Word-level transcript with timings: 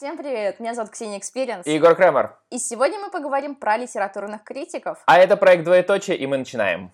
Всем 0.00 0.16
привет! 0.16 0.60
Меня 0.60 0.72
зовут 0.72 0.92
Ксения 0.92 1.18
Experience. 1.18 1.66
И 1.66 1.74
Егор 1.74 1.94
Кремер. 1.94 2.34
И 2.48 2.58
сегодня 2.58 2.98
мы 2.98 3.10
поговорим 3.10 3.54
про 3.54 3.76
литературных 3.76 4.44
критиков. 4.44 5.02
А 5.04 5.18
это 5.18 5.36
проект 5.36 5.64
«Двоеточие», 5.64 6.16
и 6.16 6.26
мы 6.26 6.38
начинаем. 6.38 6.90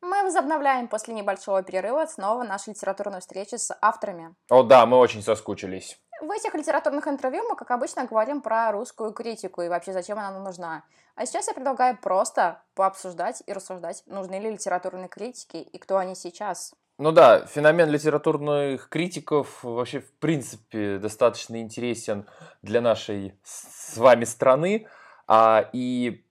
Мы 0.00 0.22
возобновляем 0.22 0.86
после 0.86 1.12
небольшого 1.12 1.64
перерыва 1.64 2.06
снова 2.06 2.44
нашу 2.44 2.70
литературную 2.70 3.20
встречу 3.20 3.58
с 3.58 3.76
авторами. 3.82 4.36
О 4.48 4.62
да, 4.62 4.86
мы 4.86 4.96
очень 4.96 5.24
соскучились. 5.24 6.00
В 6.20 6.30
этих 6.30 6.54
литературных 6.54 7.08
интервью 7.08 7.42
мы, 7.48 7.56
как 7.56 7.72
обычно, 7.72 8.04
говорим 8.04 8.42
про 8.42 8.70
русскую 8.70 9.12
критику 9.12 9.62
и 9.62 9.68
вообще 9.68 9.92
зачем 9.92 10.20
она 10.20 10.30
нам 10.30 10.44
нужна. 10.44 10.84
А 11.16 11.26
сейчас 11.26 11.48
я 11.48 11.52
предлагаю 11.52 11.98
просто 12.00 12.62
пообсуждать 12.76 13.42
и 13.44 13.52
рассуждать, 13.52 14.04
нужны 14.06 14.38
ли 14.38 14.52
литературные 14.52 15.08
критики 15.08 15.56
и 15.56 15.78
кто 15.78 15.96
они 15.96 16.14
сейчас. 16.14 16.76
Ну 17.00 17.12
да, 17.12 17.46
феномен 17.46 17.90
литературных 17.90 18.88
критиков 18.88 19.62
вообще 19.62 20.00
в 20.00 20.10
принципе 20.14 20.98
достаточно 20.98 21.60
интересен 21.60 22.26
для 22.62 22.80
нашей 22.80 23.34
с 23.44 23.96
вами 23.96 24.24
страны. 24.24 24.88
А, 25.28 25.70
и 25.72 26.24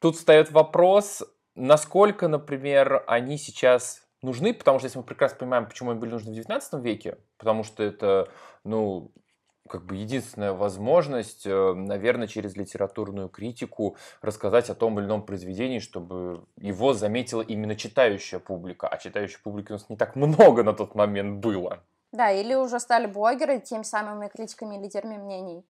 тут 0.00 0.16
встает 0.16 0.50
вопрос, 0.50 1.22
насколько, 1.54 2.28
например, 2.28 3.04
они 3.06 3.38
сейчас 3.38 4.02
нужны, 4.20 4.52
потому 4.52 4.78
что 4.78 4.86
если 4.86 4.98
мы 4.98 5.04
прекрасно 5.04 5.38
понимаем, 5.38 5.66
почему 5.66 5.92
они 5.92 6.00
были 6.00 6.10
нужны 6.10 6.30
в 6.30 6.34
19 6.34 6.84
веке, 6.84 7.16
потому 7.38 7.64
что 7.64 7.82
это, 7.82 8.28
ну, 8.64 9.12
как 9.68 9.84
бы 9.84 9.96
единственная 9.96 10.52
возможность, 10.52 11.46
э, 11.46 11.72
наверное, 11.74 12.26
через 12.26 12.56
литературную 12.56 13.28
критику 13.28 13.96
рассказать 14.20 14.70
о 14.70 14.74
том 14.74 14.98
или 14.98 15.06
ином 15.06 15.24
произведении, 15.24 15.78
чтобы 15.78 16.44
его 16.56 16.94
заметила 16.94 17.42
именно 17.42 17.76
читающая 17.76 18.38
публика. 18.38 18.88
А 18.88 18.98
читающей 18.98 19.38
публики 19.42 19.70
у 19.70 19.74
нас 19.74 19.88
не 19.88 19.96
так 19.96 20.16
много 20.16 20.62
на 20.62 20.72
тот 20.72 20.94
момент 20.94 21.42
было. 21.42 21.82
Да, 22.12 22.30
или 22.30 22.54
уже 22.54 22.78
стали 22.78 23.06
блогеры 23.06 23.58
теми 23.60 23.84
самыми 23.84 24.28
критиками 24.28 24.76
и 24.76 24.82
лидерами 24.82 25.16
мнений. 25.16 25.64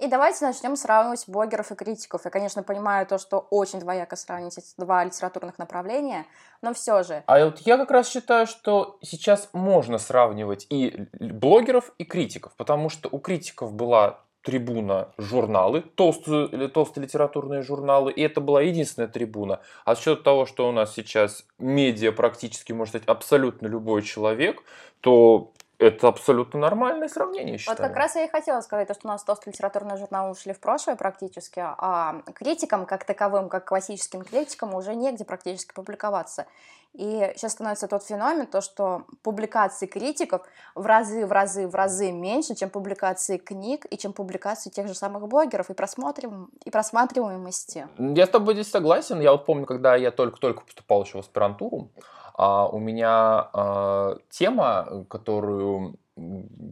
И 0.00 0.08
давайте 0.08 0.44
начнем 0.44 0.76
сравнивать 0.76 1.24
блогеров 1.26 1.72
и 1.72 1.74
критиков. 1.74 2.22
Я, 2.24 2.30
конечно, 2.30 2.62
понимаю 2.62 3.06
то, 3.06 3.16
что 3.16 3.38
очень 3.50 3.80
двояко 3.80 4.14
сравнить 4.16 4.58
эти 4.58 4.74
два 4.76 5.04
литературных 5.04 5.58
направления, 5.58 6.26
но 6.60 6.74
все 6.74 7.02
же. 7.02 7.22
А 7.26 7.44
вот 7.46 7.60
я 7.60 7.78
как 7.78 7.90
раз 7.90 8.08
считаю, 8.08 8.46
что 8.46 8.98
сейчас 9.00 9.48
можно 9.54 9.96
сравнивать 9.98 10.66
и 10.68 11.06
блогеров, 11.18 11.92
и 11.96 12.04
критиков, 12.04 12.52
потому 12.56 12.90
что 12.90 13.08
у 13.10 13.18
критиков 13.18 13.72
была 13.72 14.20
трибуна 14.42 15.08
журналы, 15.18 15.80
толстые, 15.80 16.46
или 16.46 16.68
толстые 16.68 17.04
литературные 17.04 17.62
журналы, 17.62 18.12
и 18.12 18.22
это 18.22 18.40
была 18.40 18.62
единственная 18.62 19.08
трибуна. 19.08 19.60
А 19.84 19.96
с 19.96 20.00
учетом 20.00 20.22
того, 20.22 20.46
что 20.46 20.68
у 20.68 20.72
нас 20.72 20.94
сейчас 20.94 21.44
медиа 21.58 22.12
практически 22.12 22.72
может 22.72 22.92
стать 22.92 23.06
абсолютно 23.06 23.66
любой 23.66 24.02
человек, 24.02 24.62
то 25.00 25.52
это 25.78 26.08
абсолютно 26.08 26.60
нормальное 26.60 27.08
сравнение, 27.08 27.58
считаю. 27.58 27.78
Вот 27.78 27.86
как 27.86 27.96
раз 27.96 28.16
я 28.16 28.24
и 28.24 28.28
хотела 28.28 28.60
сказать, 28.60 28.88
что 28.90 29.08
у 29.08 29.08
нас 29.08 29.22
толстые 29.22 29.52
литературные 29.52 29.96
журналы 29.96 30.30
ушли 30.30 30.52
в 30.52 30.60
прошлое 30.60 30.96
практически, 30.96 31.60
а 31.62 32.22
критикам 32.34 32.86
как 32.86 33.04
таковым, 33.04 33.48
как 33.48 33.66
классическим 33.66 34.22
критикам 34.22 34.74
уже 34.74 34.94
негде 34.94 35.24
практически 35.24 35.74
публиковаться. 35.74 36.46
И 36.94 37.30
сейчас 37.36 37.52
становится 37.52 37.88
тот 37.88 38.02
феномен, 38.04 38.46
то, 38.46 38.62
что 38.62 39.02
публикации 39.22 39.84
критиков 39.84 40.40
в 40.74 40.86
разы, 40.86 41.26
в 41.26 41.32
разы, 41.32 41.68
в 41.68 41.74
разы 41.74 42.10
меньше, 42.10 42.54
чем 42.54 42.70
публикации 42.70 43.36
книг 43.36 43.84
и 43.90 43.98
чем 43.98 44.14
публикации 44.14 44.70
тех 44.70 44.88
же 44.88 44.94
самых 44.94 45.28
блогеров 45.28 45.68
и, 45.68 45.74
просмотрим, 45.74 46.48
и 46.64 46.70
просматриваемости. 46.70 47.86
Я 47.98 48.26
с 48.26 48.30
тобой 48.30 48.54
здесь 48.54 48.70
согласен. 48.70 49.20
Я 49.20 49.32
вот 49.32 49.44
помню, 49.44 49.66
когда 49.66 49.94
я 49.94 50.10
только-только 50.10 50.62
поступал 50.62 51.04
еще 51.04 51.18
в 51.18 51.20
аспирантуру, 51.20 51.90
а 52.36 52.68
у 52.68 52.78
меня 52.78 53.48
а, 53.52 54.18
тема, 54.30 55.06
которую 55.08 55.96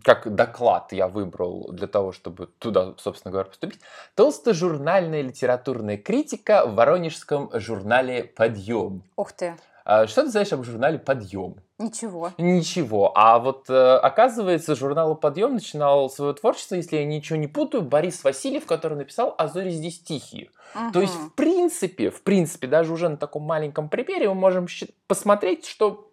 как 0.02 0.34
доклад 0.34 0.92
я 0.92 1.06
выбрал 1.06 1.68
для 1.70 1.86
того, 1.86 2.12
чтобы 2.12 2.46
туда, 2.58 2.94
собственно 2.96 3.30
говоря, 3.30 3.48
поступить. 3.48 3.80
Толстожурнальная 4.14 5.20
литературная 5.20 5.98
критика 5.98 6.64
в 6.66 6.74
воронежском 6.74 7.50
журнале 7.52 8.24
«Подъем». 8.24 9.02
Ух 9.16 9.32
ты! 9.32 9.54
А 9.84 10.06
что 10.06 10.22
ты 10.22 10.30
знаешь 10.30 10.52
об 10.52 10.64
журнале 10.64 10.98
«Подъем»? 10.98 11.56
Ничего. 11.78 12.32
Ничего. 12.38 13.12
А 13.14 13.38
вот 13.38 13.68
э, 13.68 13.96
оказывается, 13.96 14.74
журнал 14.74 15.14
«Подъем» 15.14 15.54
начинал 15.54 16.08
свое 16.08 16.32
творчество, 16.32 16.76
если 16.76 16.96
я 16.96 17.04
ничего 17.04 17.38
не 17.38 17.48
путаю, 17.48 17.82
Борис 17.82 18.24
Васильев, 18.24 18.64
который 18.64 18.96
написал 18.96 19.34
«А 19.36 19.46
зори 19.46 19.70
здесь 19.70 20.00
тихие». 20.00 20.50
Угу. 20.74 20.92
То 20.92 21.00
есть, 21.02 21.14
в 21.14 21.34
принципе, 21.34 22.10
в 22.10 22.22
принципе, 22.22 22.66
даже 22.66 22.94
уже 22.94 23.10
на 23.10 23.18
таком 23.18 23.42
маленьком 23.42 23.90
примере 23.90 24.28
мы 24.28 24.34
можем 24.34 24.68
посмотреть, 25.06 25.66
что 25.66 26.10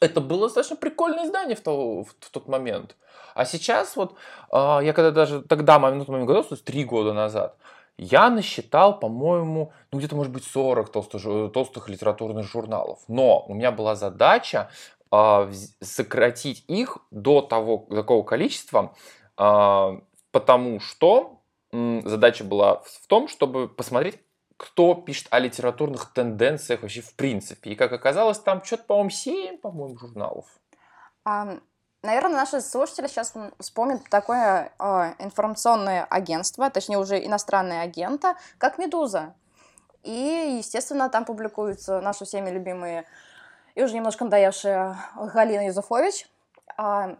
это 0.00 0.20
было 0.20 0.46
достаточно 0.46 0.74
прикольное 0.74 1.26
издание 1.26 1.54
в, 1.54 1.60
то, 1.60 2.02
в, 2.02 2.08
в 2.18 2.30
тот 2.30 2.48
момент. 2.48 2.96
А 3.34 3.44
сейчас 3.44 3.94
вот, 3.94 4.16
э, 4.52 4.56
я 4.82 4.92
когда 4.92 5.12
даже 5.12 5.42
тогда, 5.42 5.78
на 5.78 6.00
тот 6.00 6.08
момент 6.08 6.26
году, 6.26 6.42
то 6.42 6.54
есть 6.54 6.64
три 6.64 6.84
года 6.84 7.12
назад, 7.12 7.56
я 7.96 8.30
насчитал, 8.30 8.98
по-моему, 8.98 9.72
ну 9.92 9.98
где-то, 9.98 10.16
может 10.16 10.32
быть, 10.32 10.44
40 10.44 10.90
толстых, 10.90 11.52
толстых 11.52 11.88
литературных 11.88 12.46
журналов. 12.46 13.00
Но 13.08 13.44
у 13.46 13.54
меня 13.54 13.70
была 13.70 13.94
задача 13.94 14.70
э, 15.12 15.52
сократить 15.80 16.64
их 16.68 16.98
до 17.10 17.40
того, 17.40 17.86
такого 17.90 18.24
количества, 18.24 18.94
э, 19.38 20.00
потому 20.32 20.80
что 20.80 21.42
э, 21.72 22.00
задача 22.04 22.44
была 22.44 22.82
в 22.84 23.06
том, 23.06 23.28
чтобы 23.28 23.68
посмотреть, 23.68 24.18
кто 24.56 24.94
пишет 24.94 25.28
о 25.30 25.38
литературных 25.38 26.12
тенденциях 26.12 26.82
вообще 26.82 27.00
в 27.00 27.14
принципе. 27.14 27.70
И 27.70 27.74
как 27.76 27.92
оказалось, 27.92 28.38
там 28.38 28.64
что-то, 28.64 28.84
по-моему, 28.84 29.10
7, 29.10 29.58
по-моему, 29.58 29.96
журналов. 29.96 30.46
Um, 31.26 31.60
Наверное, 32.04 32.36
наши 32.36 32.60
слушатели 32.60 33.06
сейчас 33.06 33.32
вспомнят 33.58 34.06
такое 34.10 34.72
э, 34.78 35.14
информационное 35.20 36.04
агентство, 36.04 36.68
точнее 36.68 36.98
уже 36.98 37.24
иностранное 37.24 37.80
агента, 37.80 38.36
как 38.58 38.76
«Медуза». 38.76 39.32
И, 40.02 40.58
естественно, 40.58 41.08
там 41.08 41.24
публикуются 41.24 42.02
наши 42.02 42.26
всеми 42.26 42.50
любимые 42.50 43.06
и 43.74 43.82
уже 43.82 43.94
немножко 43.94 44.24
надоевшая 44.24 44.98
Галина 45.16 45.68
Юзуфович. 45.68 46.28
А, 46.76 47.16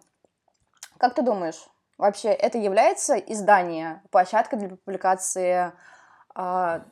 как 0.99 1.15
ты 1.15 1.23
думаешь, 1.23 1.67
вообще 1.97 2.29
это 2.29 2.59
является 2.59 3.17
издание, 3.17 4.03
площадкой 4.11 4.57
для 4.57 4.69
публикации 4.69 5.73
а, 6.35 6.83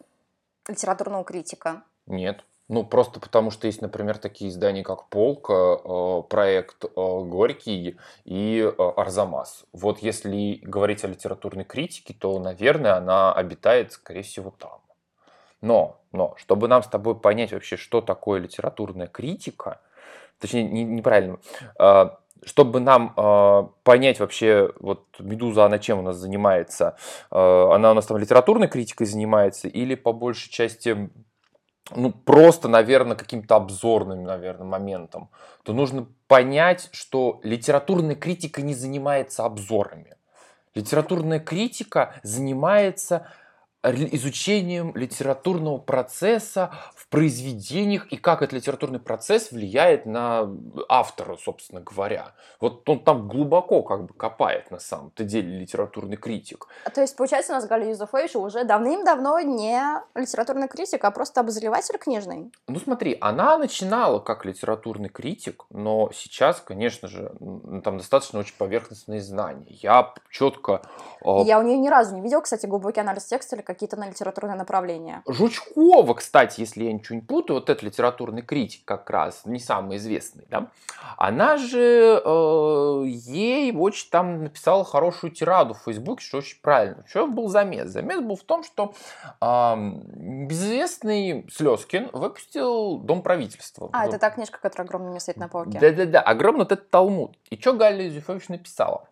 литературного 0.67 1.25
критика? 1.25 1.83
Нет. 2.07 2.43
Ну, 2.69 2.85
просто 2.85 3.21
потому 3.21 3.51
что 3.51 3.67
есть, 3.67 3.83
например, 3.83 4.19
такие 4.19 4.51
издания, 4.51 4.83
как 4.83 5.09
«Полка», 5.09 5.53
э, 5.53 6.23
проект 6.29 6.85
э, 6.85 6.89
«Горький» 6.95 7.99
и 8.25 8.61
э, 8.61 8.83
«Арзамас». 8.97 9.65
Вот 9.73 9.99
если 9.99 10.59
говорить 10.63 11.05
о 11.05 11.09
литературной 11.09 11.65
критике, 11.65 12.15
то, 12.15 12.39
наверное, 12.39 12.95
она 12.95 13.33
обитает, 13.33 13.93
скорее 13.93 14.23
всего, 14.23 14.55
там. 14.57 14.81
Но, 15.61 16.01
но, 16.13 16.35
чтобы 16.39 16.69
нам 16.69 16.83
с 16.83 16.87
тобой 16.87 17.19
понять 17.19 17.53
вообще, 17.53 17.77
что 17.77 18.01
такое 18.01 18.41
литературная 18.41 19.07
критика, 19.07 19.81
точнее, 20.39 20.65
не, 20.65 20.85
неправильно, 20.85 21.39
чтобы 22.45 22.81
нам 22.81 23.71
понять 23.85 24.19
вообще, 24.19 24.73
вот 24.81 25.05
«Медуза», 25.21 25.67
она 25.67 25.79
чем 25.79 26.01
у 26.01 26.03
нас 26.03 26.17
занимается? 26.17 26.97
она 27.31 27.93
у 27.93 27.95
нас 27.95 28.07
там 28.07 28.17
литературной 28.17 28.67
критикой 28.67 29.07
занимается 29.07 29.69
или 29.69 29.95
по 29.95 30.13
большей 30.13 30.51
части 30.51 31.11
ну, 31.91 32.13
просто, 32.13 32.69
наверное, 32.69 33.17
каким-то 33.17 33.57
обзорным, 33.57 34.23
наверное, 34.23 34.67
моментом, 34.67 35.31
то 35.65 35.73
нужно 35.73 36.07
понять, 36.29 36.89
что 36.93 37.41
литературная 37.43 38.15
критика 38.15 38.63
не 38.63 38.75
занимается 38.75 39.45
обзорами. 39.45 40.17
Литературная 40.75 41.41
критика 41.41 42.15
занимается 42.23 43.27
изучением 43.83 44.95
литературного 44.95 45.79
процесса 45.79 46.73
произведениях 47.13 48.07
и 48.07 48.17
как 48.17 48.41
этот 48.41 48.55
литературный 48.55 48.99
процесс 48.99 49.53
влияет 49.53 50.07
на 50.07 50.49
автора, 50.89 51.37
собственно 51.37 51.83
говоря. 51.83 52.33
Вот 52.59 52.89
он 52.89 53.05
там 53.05 53.29
глубоко 53.29 53.83
как 53.83 54.07
бы 54.07 54.15
копает 54.15 54.71
на 54.71 54.79
самом-то 54.79 55.23
деле 55.23 55.59
литературный 55.59 56.17
критик. 56.17 56.67
А 56.85 56.91
то 56.91 57.03
есть, 57.03 57.15
получается, 57.15 57.53
у 57.53 57.57
нас 57.57 57.67
Галя 57.67 57.91
Юзефович 57.91 58.37
уже 58.37 58.65
давным-давно 58.65 59.39
не 59.41 59.83
литературный 60.15 60.69
критик, 60.69 61.05
а 61.05 61.11
просто 61.11 61.43
обозреватель 61.43 61.99
книжный? 61.99 62.51
Ну 62.67 62.81
смотри, 62.81 63.19
она 63.21 63.59
начинала 63.59 64.19
как 64.19 64.47
литературный 64.47 65.11
критик, 65.11 65.67
но 65.69 66.11
сейчас, 66.15 66.63
конечно 66.63 67.09
же, 67.09 67.35
там 67.85 67.99
достаточно 67.99 68.39
очень 68.39 68.57
поверхностные 68.57 69.21
знания. 69.21 69.67
Я 69.69 70.15
четко... 70.31 70.81
Э, 71.23 71.45
Я 71.45 71.59
у 71.59 71.63
нее 71.63 71.77
ни 71.77 71.89
разу 71.89 72.15
не 72.15 72.23
видела, 72.23 72.41
кстати, 72.41 72.65
глубокий 72.65 73.01
анализ 73.01 73.27
текста 73.27 73.57
или 73.57 73.63
какие-то 73.63 73.99
на 73.99 74.09
литературное 74.09 74.57
направление. 74.57 75.23
Жучкова, 75.27 76.15
кстати, 76.15 76.61
если 76.61 76.85
я 76.85 76.93
не 76.95 77.02
путаю, 77.27 77.59
вот 77.59 77.71
этот 77.71 77.83
литературный 77.83 78.43
критик 78.43 78.85
как 78.85 79.09
раз, 79.11 79.43
не 79.45 79.59
самый 79.59 79.97
известный, 79.97 80.47
да, 80.49 80.69
она 81.17 81.57
же 81.57 82.23
э, 82.25 83.05
ей 83.07 83.75
очень 83.77 84.11
там 84.11 84.45
написала 84.45 84.85
хорошую 84.85 85.33
тираду 85.33 85.75
в 85.75 85.83
Фейсбуке, 85.85 86.25
что 86.25 86.39
очень 86.39 86.61
правильно. 86.61 87.05
Что 87.09 87.27
был 87.27 87.49
замес? 87.49 87.91
Замес 87.91 88.21
был 88.21 88.37
в 88.37 88.45
том, 88.45 88.65
что 88.65 88.95
э, 89.41 89.75
безызвестный 89.77 91.47
Слезкин 91.51 92.11
выпустил 92.13 92.99
Дом 92.99 93.23
правительства. 93.23 93.91
А, 93.93 94.07
это 94.07 94.19
та 94.19 94.31
книжка, 94.31 94.59
которая 94.61 94.87
огромными 94.87 95.19
стоит 95.19 95.37
на 95.37 95.49
полке. 95.49 95.79
Да-да-да, 95.79 96.21
огромный 96.21 96.61
вот 96.61 96.73
этот 96.73 96.91
Талмуд. 96.91 97.37
И 97.51 97.61
что 97.61 97.73
Галя 97.73 98.05
Юзефович 98.07 98.49
написала? 98.49 99.09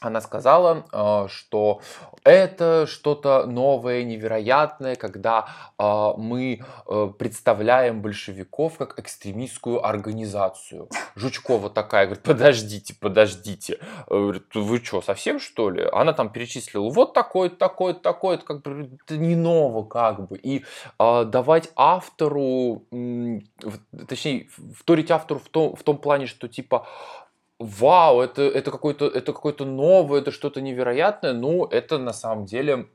Она 0.00 0.20
сказала, 0.20 0.84
э, 0.92 1.28
что 1.28 1.80
это 2.24 2.86
что-то 2.86 3.46
новое, 3.46 4.04
невероятное, 4.04 4.94
когда 4.96 5.46
э, 5.78 6.12
мы 6.16 6.60
э, 6.86 7.10
представляем 7.18 8.02
большевиков 8.02 8.76
как 8.78 8.98
экстремистскую 8.98 9.84
организацию. 9.84 10.88
Жучкова 11.14 11.70
такая, 11.70 12.06
говорит, 12.06 12.24
подождите, 12.24 12.94
подождите, 13.00 13.78
говорит, 14.08 14.54
вы 14.54 14.78
что, 14.82 15.02
совсем 15.02 15.40
что 15.40 15.70
ли? 15.70 15.86
Она 15.92 16.12
там 16.12 16.30
перечислила, 16.30 16.90
вот 16.90 17.14
такое, 17.14 17.48
такое, 17.48 17.94
такое, 17.94 18.38
как 18.38 18.62
бы 18.62 18.98
это 19.04 19.16
не 19.16 19.36
ново 19.36 19.84
как 19.84 20.28
бы. 20.28 20.38
И 20.38 20.64
давать 20.98 21.70
автору, 21.76 22.84
точнее, 24.08 24.48
вторить 24.74 25.10
автору 25.10 25.40
в 25.40 25.48
том, 25.48 25.74
в 25.74 25.82
том 25.82 25.98
плане, 25.98 26.26
что 26.26 26.48
типа 26.48 26.86
вау, 27.58 28.20
это, 28.20 28.42
это 28.42 28.70
какое-то 28.70 29.06
это 29.06 29.32
какое-то 29.32 29.64
новое, 29.64 30.20
это 30.20 30.30
что-то 30.30 30.60
невероятное, 30.60 31.32
ну, 31.32 31.64
это 31.66 31.98
на 31.98 32.12
самом 32.12 32.44
деле 32.44 32.88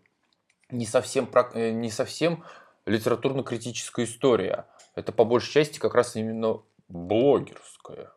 не 0.69 0.86
совсем, 0.86 1.30
э, 1.54 1.72
не 1.72 1.90
совсем 1.90 2.44
литературно-критическая 2.86 4.06
история. 4.06 4.66
Это 4.96 5.12
по 5.12 5.25
большей 5.25 5.52
части 5.52 5.80
как 5.80 5.96
раз 5.96 6.16
именно 6.16 6.62
блогерская. 6.88 8.12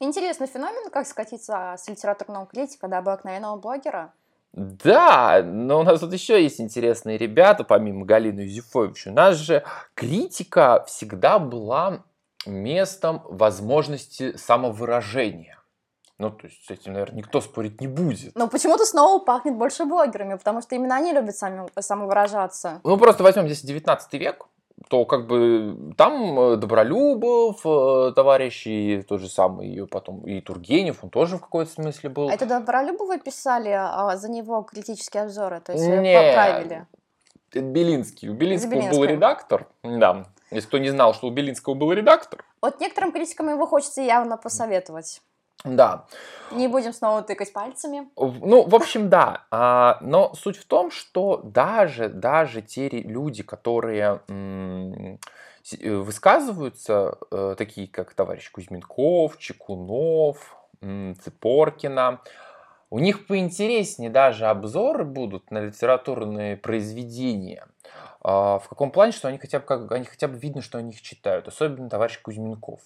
Интересный 0.00 0.46
феномен, 0.46 0.90
как 0.90 1.06
скатиться 1.06 1.74
с 1.78 1.88
литературного 1.88 2.46
критика 2.46 2.88
до 2.88 2.98
обыкновенного 2.98 3.56
блогера. 3.56 4.12
Да, 4.52 5.42
но 5.42 5.80
у 5.80 5.82
нас 5.82 6.00
тут 6.00 6.12
еще 6.12 6.42
есть 6.42 6.60
интересные 6.60 7.16
ребята, 7.16 7.64
помимо 7.64 8.04
Галины 8.04 8.40
Юзефовича. 8.40 9.10
У 9.10 9.14
нас 9.14 9.36
же 9.36 9.64
критика 9.94 10.84
всегда 10.86 11.38
была 11.38 12.04
местом 12.46 13.22
возможности 13.24 14.36
самовыражения. 14.36 15.58
Ну, 16.18 16.30
то 16.30 16.46
есть 16.46 16.64
с 16.64 16.70
этим, 16.70 16.92
наверное, 16.92 17.18
никто 17.18 17.40
спорить 17.40 17.80
не 17.80 17.88
будет. 17.88 18.36
Но 18.36 18.46
почему-то 18.46 18.84
снова 18.84 19.18
пахнет 19.24 19.56
больше 19.56 19.84
блогерами, 19.84 20.34
потому 20.34 20.60
что 20.62 20.74
именно 20.74 20.96
они 20.96 21.12
любят 21.12 21.36
сами, 21.36 21.66
самовыражаться. 21.80 22.80
Ну, 22.84 22.96
просто 22.96 23.24
возьмем 23.24 23.46
здесь 23.46 23.62
19 23.62 24.12
век, 24.14 24.46
то 24.88 25.04
как 25.04 25.26
бы 25.26 25.92
там 25.96 26.38
э, 26.38 26.56
Добролюбов, 26.56 27.60
э, 27.64 28.12
товарищ, 28.14 28.66
и 28.66 29.02
тот 29.02 29.20
же 29.20 29.28
самый 29.28 29.68
и 29.68 29.86
потом 29.86 30.20
и 30.26 30.40
Тургенев, 30.40 31.02
он 31.02 31.10
тоже 31.10 31.38
в 31.38 31.40
какой-то 31.40 31.72
смысле 31.72 32.10
был. 32.10 32.28
А 32.28 32.32
это 32.32 32.46
Добролюбова 32.46 33.18
писали 33.18 33.70
а 33.70 34.16
за 34.16 34.30
него 34.30 34.62
критические 34.62 35.24
обзоры, 35.24 35.60
то 35.60 35.72
есть 35.72 35.84
Нет, 35.84 36.36
поправили? 36.36 36.86
Белинский. 37.52 38.28
У 38.28 38.34
Белинского 38.34 38.90
был 38.90 39.04
редактор, 39.04 39.68
да, 39.82 40.26
если 40.52 40.68
кто 40.68 40.78
не 40.78 40.90
знал, 40.90 41.14
что 41.14 41.26
у 41.26 41.30
Белинского 41.30 41.74
был 41.74 41.92
редактор. 41.92 42.44
Вот 42.60 42.80
некоторым 42.80 43.12
критикам 43.12 43.48
его 43.48 43.66
хочется 43.66 44.02
явно 44.02 44.36
посоветовать. 44.36 45.22
Да. 45.64 46.06
Не 46.50 46.66
будем 46.66 46.92
снова 46.92 47.22
тыкать 47.22 47.52
пальцами. 47.52 48.08
Ну, 48.16 48.66
в 48.66 48.74
общем, 48.74 49.08
да. 49.08 49.44
А, 49.50 49.98
но 50.00 50.34
суть 50.34 50.56
в 50.56 50.64
том, 50.66 50.90
что 50.90 51.40
даже, 51.44 52.08
даже 52.08 52.62
те 52.62 52.88
люди, 52.88 53.42
которые 53.42 54.20
м- 54.28 55.20
высказываются, 55.82 57.16
э, 57.30 57.54
такие 57.56 57.86
как 57.86 58.12
товарищ 58.14 58.50
Кузьминков, 58.50 59.38
Чекунов, 59.38 60.56
м- 60.80 61.14
Цепоркина, 61.22 62.20
у 62.90 62.98
них 62.98 63.26
поинтереснее 63.26 64.10
даже 64.10 64.46
обзоры 64.46 65.04
будут 65.04 65.50
на 65.50 65.58
литературные 65.60 66.56
произведения. 66.56 67.66
А, 68.24 68.58
в 68.58 68.68
каком 68.68 68.90
плане, 68.90 69.12
что 69.12 69.28
они 69.28 69.38
хотя 69.38 69.58
бы, 69.58 69.66
как, 69.66 69.90
они 69.92 70.04
хотя 70.04 70.28
бы 70.28 70.38
видно, 70.38 70.62
что 70.62 70.78
они 70.78 70.92
их 70.92 71.02
читают. 71.02 71.48
Особенно 71.48 71.90
товарищ 71.90 72.20
Кузьминков. 72.20 72.80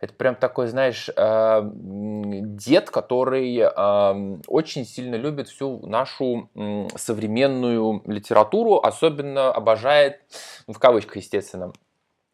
Это 0.00 0.14
прям 0.14 0.34
такой, 0.34 0.68
знаешь, 0.68 1.10
а, 1.16 1.62
дед, 1.72 2.90
который 2.90 3.60
а, 3.62 4.16
очень 4.46 4.86
сильно 4.86 5.16
любит 5.16 5.48
всю 5.48 5.84
нашу 5.86 6.50
современную 6.96 8.02
литературу, 8.06 8.78
особенно 8.78 9.52
обожает, 9.52 10.20
ну, 10.66 10.74
в 10.74 10.78
кавычках, 10.78 11.16
естественно, 11.16 11.72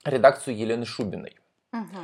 редакцию 0.04 0.56
Елены 0.56 0.84
Шубиной. 0.84 1.36
Угу. 1.72 1.98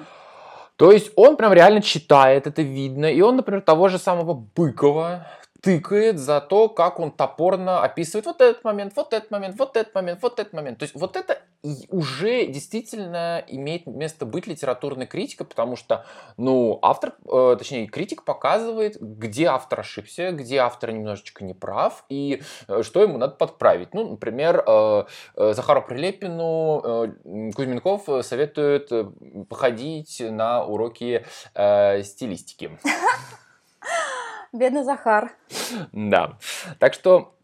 То 0.76 0.90
есть 0.90 1.12
он 1.14 1.36
прям 1.36 1.52
реально 1.52 1.82
читает, 1.82 2.46
это 2.46 2.62
видно. 2.62 3.06
И 3.06 3.20
он, 3.20 3.36
например, 3.36 3.60
того 3.60 3.88
же 3.88 3.98
самого 3.98 4.34
Быкова, 4.34 5.28
тыкает 5.62 6.18
за 6.18 6.40
то, 6.40 6.68
как 6.68 6.98
он 6.98 7.12
топорно 7.12 7.82
описывает 7.82 8.26
вот 8.26 8.40
этот 8.40 8.64
момент, 8.64 8.94
вот 8.96 9.12
этот 9.12 9.30
момент, 9.30 9.56
вот 9.58 9.76
этот 9.76 9.94
момент, 9.94 10.20
вот 10.20 10.40
этот 10.40 10.52
момент. 10.52 10.78
То 10.78 10.82
есть 10.82 10.94
вот 10.96 11.16
это 11.16 11.38
уже 11.88 12.46
действительно 12.46 13.44
имеет 13.46 13.86
место 13.86 14.26
быть 14.26 14.48
литературной 14.48 15.06
критикой, 15.06 15.46
потому 15.46 15.76
что, 15.76 16.04
ну, 16.36 16.80
автор, 16.82 17.14
э, 17.32 17.54
точнее, 17.56 17.86
критик 17.86 18.24
показывает, 18.24 19.00
где 19.00 19.46
автор 19.46 19.80
ошибся, 19.80 20.32
где 20.32 20.58
автор 20.58 20.90
немножечко 20.90 21.44
не 21.44 21.54
прав 21.54 22.04
и 22.08 22.42
э, 22.66 22.82
что 22.82 23.00
ему 23.00 23.16
надо 23.16 23.34
подправить. 23.34 23.94
Ну, 23.94 24.10
например, 24.10 24.64
э, 24.66 25.04
э, 25.36 25.54
Захару 25.54 25.82
Прилепину 25.82 26.82
э, 26.84 27.52
Кузьминков 27.54 28.08
советует 28.26 28.90
э, 28.90 29.04
походить 29.48 30.20
на 30.28 30.64
уроки 30.64 31.24
э, 31.54 32.02
стилистики. 32.02 32.76
Бедный 34.52 34.84
Захар. 34.84 35.32
Да. 35.92 36.38
Так 36.78 36.94
что 36.94 37.34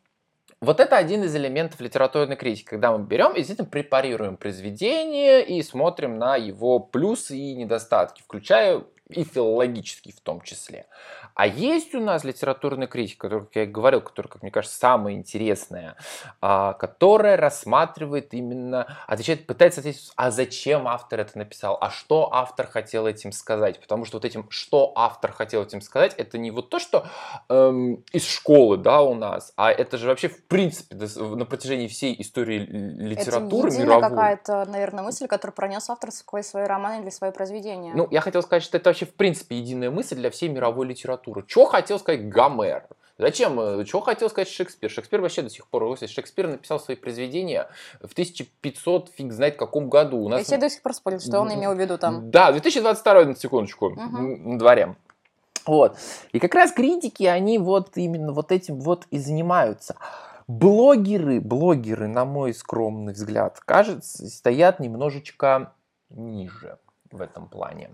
вот 0.60 0.80
это 0.80 0.96
один 0.96 1.22
из 1.22 1.34
элементов 1.36 1.80
литературной 1.80 2.36
критики, 2.36 2.66
когда 2.66 2.96
мы 2.96 3.04
берем 3.04 3.32
и 3.32 3.36
действительно 3.36 3.68
препарируем 3.68 4.36
произведение 4.36 5.44
и 5.46 5.62
смотрим 5.62 6.18
на 6.18 6.36
его 6.36 6.80
плюсы 6.80 7.38
и 7.38 7.54
недостатки, 7.54 8.22
включая 8.22 8.82
и 9.08 9.24
филологический 9.24 10.12
в 10.12 10.20
том 10.20 10.40
числе. 10.42 10.86
А 11.34 11.46
есть 11.46 11.94
у 11.94 12.00
нас 12.00 12.24
литературная 12.24 12.86
критика, 12.86 13.28
которая, 13.28 13.46
как 13.46 13.56
я 13.56 13.66
говорил, 13.66 14.00
которая, 14.00 14.30
как 14.30 14.42
мне 14.42 14.50
кажется, 14.50 14.76
самая 14.76 15.14
интересная, 15.14 15.96
а, 16.40 16.74
которая 16.74 17.36
рассматривает 17.36 18.34
именно, 18.34 18.98
отвечает, 19.06 19.46
пытается 19.46 19.80
ответить, 19.80 20.10
а 20.16 20.30
зачем 20.30 20.86
автор 20.86 21.20
это 21.20 21.38
написал, 21.38 21.78
а 21.80 21.90
что 21.90 22.28
автор 22.32 22.66
хотел 22.66 23.06
этим 23.06 23.32
сказать. 23.32 23.80
Потому 23.80 24.04
что 24.04 24.16
вот 24.16 24.24
этим, 24.24 24.46
что 24.50 24.92
автор 24.94 25.32
хотел 25.32 25.62
этим 25.62 25.80
сказать, 25.80 26.14
это 26.16 26.36
не 26.36 26.50
вот 26.50 26.68
то, 26.68 26.78
что 26.78 27.06
эм, 27.48 28.04
из 28.12 28.26
школы, 28.26 28.76
да, 28.76 29.00
у 29.00 29.14
нас, 29.14 29.52
а 29.56 29.70
это 29.70 29.96
же 29.96 30.08
вообще 30.08 30.28
в 30.28 30.44
принципе 30.44 30.96
на 30.96 31.44
протяжении 31.46 31.88
всей 31.88 32.20
истории 32.20 32.58
литературы 32.58 33.70
это 33.70 33.80
мировой. 33.80 34.10
какая-то, 34.10 34.64
наверное, 34.66 35.04
мысль, 35.04 35.26
которую 35.26 35.54
пронес 35.54 35.88
автор 35.88 36.10
сквозь 36.10 36.46
свои 36.46 36.64
романы 36.64 37.02
или 37.02 37.10
свои 37.10 37.30
произведения. 37.30 37.92
Ну, 37.94 38.06
я 38.10 38.20
хотел 38.20 38.42
сказать, 38.42 38.62
что 38.62 38.76
это 38.76 38.90
вообще 38.98 39.06
в 39.06 39.14
принципе 39.14 39.58
единая 39.58 39.90
мысль 39.90 40.16
для 40.16 40.30
всей 40.30 40.48
мировой 40.48 40.86
литературы. 40.86 41.44
Что 41.46 41.66
хотел 41.66 41.98
сказать 41.98 42.28
Гомер? 42.28 42.84
Зачем? 43.16 43.58
Э, 43.60 43.84
Что 43.84 44.00
хотел 44.00 44.28
сказать 44.28 44.48
Шекспир? 44.48 44.90
Шекспир 44.90 45.20
вообще 45.20 45.42
до 45.42 45.50
сих 45.50 45.66
пор, 45.66 45.96
Шекспир 45.98 46.48
написал 46.48 46.80
свои 46.80 46.96
произведения 46.96 47.68
в 48.00 48.12
1500, 48.12 49.10
фиг 49.10 49.32
знает 49.32 49.56
каком 49.56 49.88
году. 49.88 50.18
У 50.18 50.28
нас... 50.28 50.40
И 50.40 50.44
все 50.44 50.56
до 50.56 50.68
сих 50.70 50.82
пор 50.82 50.94
спорят, 50.94 51.22
что 51.22 51.40
он 51.40 51.52
имел 51.52 51.74
в 51.74 51.78
виду 51.78 51.98
там. 51.98 52.30
Да, 52.30 52.52
2022, 52.52 53.24
на 53.24 53.36
секундочку, 53.36 53.86
угу. 53.86 53.98
на 53.98 54.58
дворе. 54.58 54.96
Вот. 55.66 55.96
И 56.32 56.38
как 56.38 56.54
раз 56.54 56.72
критики, 56.72 57.24
они 57.24 57.58
вот 57.58 57.96
именно 57.96 58.32
вот 58.32 58.52
этим 58.52 58.80
вот 58.80 59.06
и 59.10 59.18
занимаются. 59.18 59.96
Блогеры, 60.46 61.40
блогеры, 61.40 62.08
на 62.08 62.24
мой 62.24 62.54
скромный 62.54 63.12
взгляд, 63.12 63.60
кажется, 63.60 64.28
стоят 64.28 64.80
немножечко 64.80 65.72
ниже 66.08 66.78
в 67.10 67.20
этом 67.20 67.48
плане. 67.48 67.90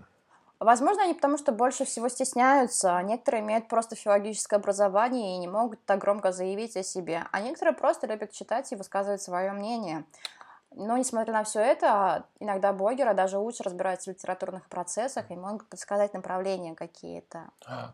Возможно, 0.59 1.03
они 1.03 1.13
потому 1.13 1.37
что 1.37 1.51
больше 1.51 1.85
всего 1.85 2.07
стесняются, 2.07 2.95
а 2.95 3.03
некоторые 3.03 3.43
имеют 3.43 3.67
просто 3.67 3.95
филологическое 3.95 4.59
образование 4.59 5.35
и 5.35 5.39
не 5.39 5.47
могут 5.47 5.83
так 5.85 5.99
громко 5.99 6.31
заявить 6.31 6.77
о 6.77 6.83
себе, 6.83 7.23
а 7.31 7.41
некоторые 7.41 7.75
просто 7.75 8.07
любят 8.07 8.31
читать 8.31 8.71
и 8.71 8.75
высказывать 8.75 9.21
свое 9.21 9.51
мнение. 9.51 10.05
Но, 10.77 10.97
несмотря 10.97 11.31
на 11.31 11.43
все 11.45 11.61
это, 11.61 12.25
иногда 12.39 12.73
блогеры 12.73 13.13
даже 13.13 13.37
лучше 13.37 13.63
разбираются 13.63 14.11
в 14.11 14.13
литературных 14.13 14.67
процессах 14.67 15.31
и 15.31 15.35
могут 15.35 15.69
подсказать 15.69 16.13
направления 16.13 16.75
какие-то. 16.75 17.45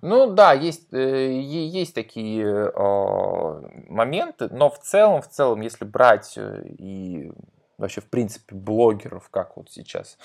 Ну 0.01 0.31
да, 0.31 0.53
есть, 0.53 0.91
э, 0.91 1.31
есть 1.39 1.93
такие 1.93 2.43
э, 2.43 3.61
моменты, 3.87 4.49
но 4.49 4.71
в 4.71 4.79
целом, 4.79 5.21
в 5.21 5.27
целом, 5.27 5.61
если 5.61 5.85
брать 5.85 6.33
э, 6.37 6.63
и 6.65 7.31
вообще, 7.77 8.01
в 8.01 8.09
принципе, 8.09 8.55
блогеров, 8.55 9.29
как 9.29 9.57
вот 9.57 9.69
сейчас, 9.69 10.17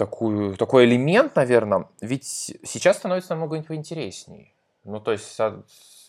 такую, 0.00 0.56
такой 0.56 0.86
элемент, 0.86 1.36
наверное, 1.36 1.84
ведь 2.00 2.24
сейчас 2.24 2.96
становится 2.96 3.34
намного 3.34 3.58
интереснее. 3.58 4.52
Ну, 4.84 4.98
то 4.98 5.12
есть 5.12 5.38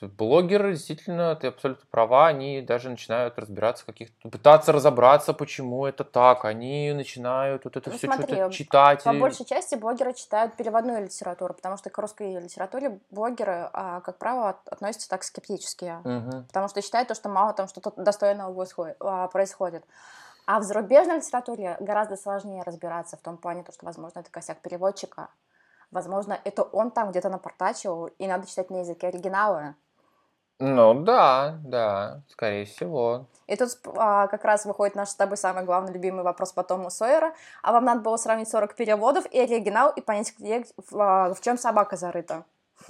блогеры, 0.01 0.71
действительно, 0.71 1.35
ты 1.35 1.47
абсолютно 1.47 1.85
права, 1.91 2.27
они 2.27 2.61
даже 2.61 2.89
начинают 2.89 3.37
разбираться 3.37 3.85
каких-то, 3.85 4.29
пытаться 4.29 4.71
разобраться, 4.71 5.33
почему 5.33 5.85
это 5.85 6.05
так, 6.05 6.45
они 6.45 6.93
начинают 6.93 7.65
вот 7.65 7.75
это 7.75 7.89
ну, 7.89 7.97
все 7.97 8.09
что-то 8.09 8.49
читать. 8.49 9.03
По 9.03 9.11
большей 9.11 9.45
части 9.45 9.75
блогеры 9.75 10.13
читают 10.13 10.55
переводную 10.55 11.03
литературу, 11.03 11.53
потому 11.53 11.75
что 11.75 11.89
к 11.89 11.97
русской 11.97 12.39
литературе 12.39 12.97
блогеры, 13.11 13.69
а, 13.73 13.99
как 13.99 14.17
правило, 14.17 14.57
относятся 14.67 15.09
так 15.09 15.25
скептически, 15.25 15.95
угу. 16.03 16.45
потому 16.47 16.69
что 16.69 16.81
считают 16.81 17.09
то, 17.09 17.13
что 17.13 17.27
мало 17.27 17.53
там 17.53 17.67
что-то 17.67 17.91
достойного 17.97 18.65
а, 19.01 19.27
происходит. 19.27 19.83
А 20.45 20.59
в 20.59 20.63
зарубежной 20.63 21.17
литературе 21.17 21.77
гораздо 21.79 22.17
сложнее 22.17 22.63
разбираться 22.63 23.17
в 23.17 23.21
том 23.21 23.37
плане, 23.37 23.63
то, 23.63 23.71
что, 23.71 23.85
возможно, 23.85 24.19
это 24.19 24.31
косяк 24.31 24.59
переводчика. 24.59 25.29
Возможно, 25.91 26.39
это 26.43 26.63
он 26.63 26.91
там 26.91 27.11
где-то 27.11 27.29
напортачил, 27.29 28.07
и 28.17 28.27
надо 28.27 28.47
читать 28.47 28.69
на 28.69 28.79
языке 28.79 29.07
оригинала. 29.07 29.75
Ну 30.59 30.93
да, 30.93 31.57
да, 31.63 32.21
скорее 32.29 32.65
всего. 32.65 33.25
И 33.47 33.55
тут 33.55 33.69
а, 33.97 34.27
как 34.27 34.45
раз 34.45 34.65
выходит 34.65 34.95
наш 34.95 35.09
с 35.09 35.15
тобой 35.15 35.35
самый 35.35 35.63
главный 35.63 35.91
любимый 35.91 36.23
вопрос 36.23 36.53
по 36.53 36.63
Тому 36.63 36.91
Сойера. 36.91 37.33
А 37.63 37.71
вам 37.71 37.83
надо 37.83 38.01
было 38.01 38.15
сравнить 38.17 38.47
40 38.47 38.75
переводов 38.75 39.25
и 39.25 39.39
оригинал 39.39 39.89
и 39.89 40.01
понять, 40.01 40.33
где, 40.37 40.63
в, 40.77 41.01
а, 41.01 41.33
в 41.33 41.41
чем 41.41 41.57
собака 41.57 41.97
зарыта. 41.97 42.45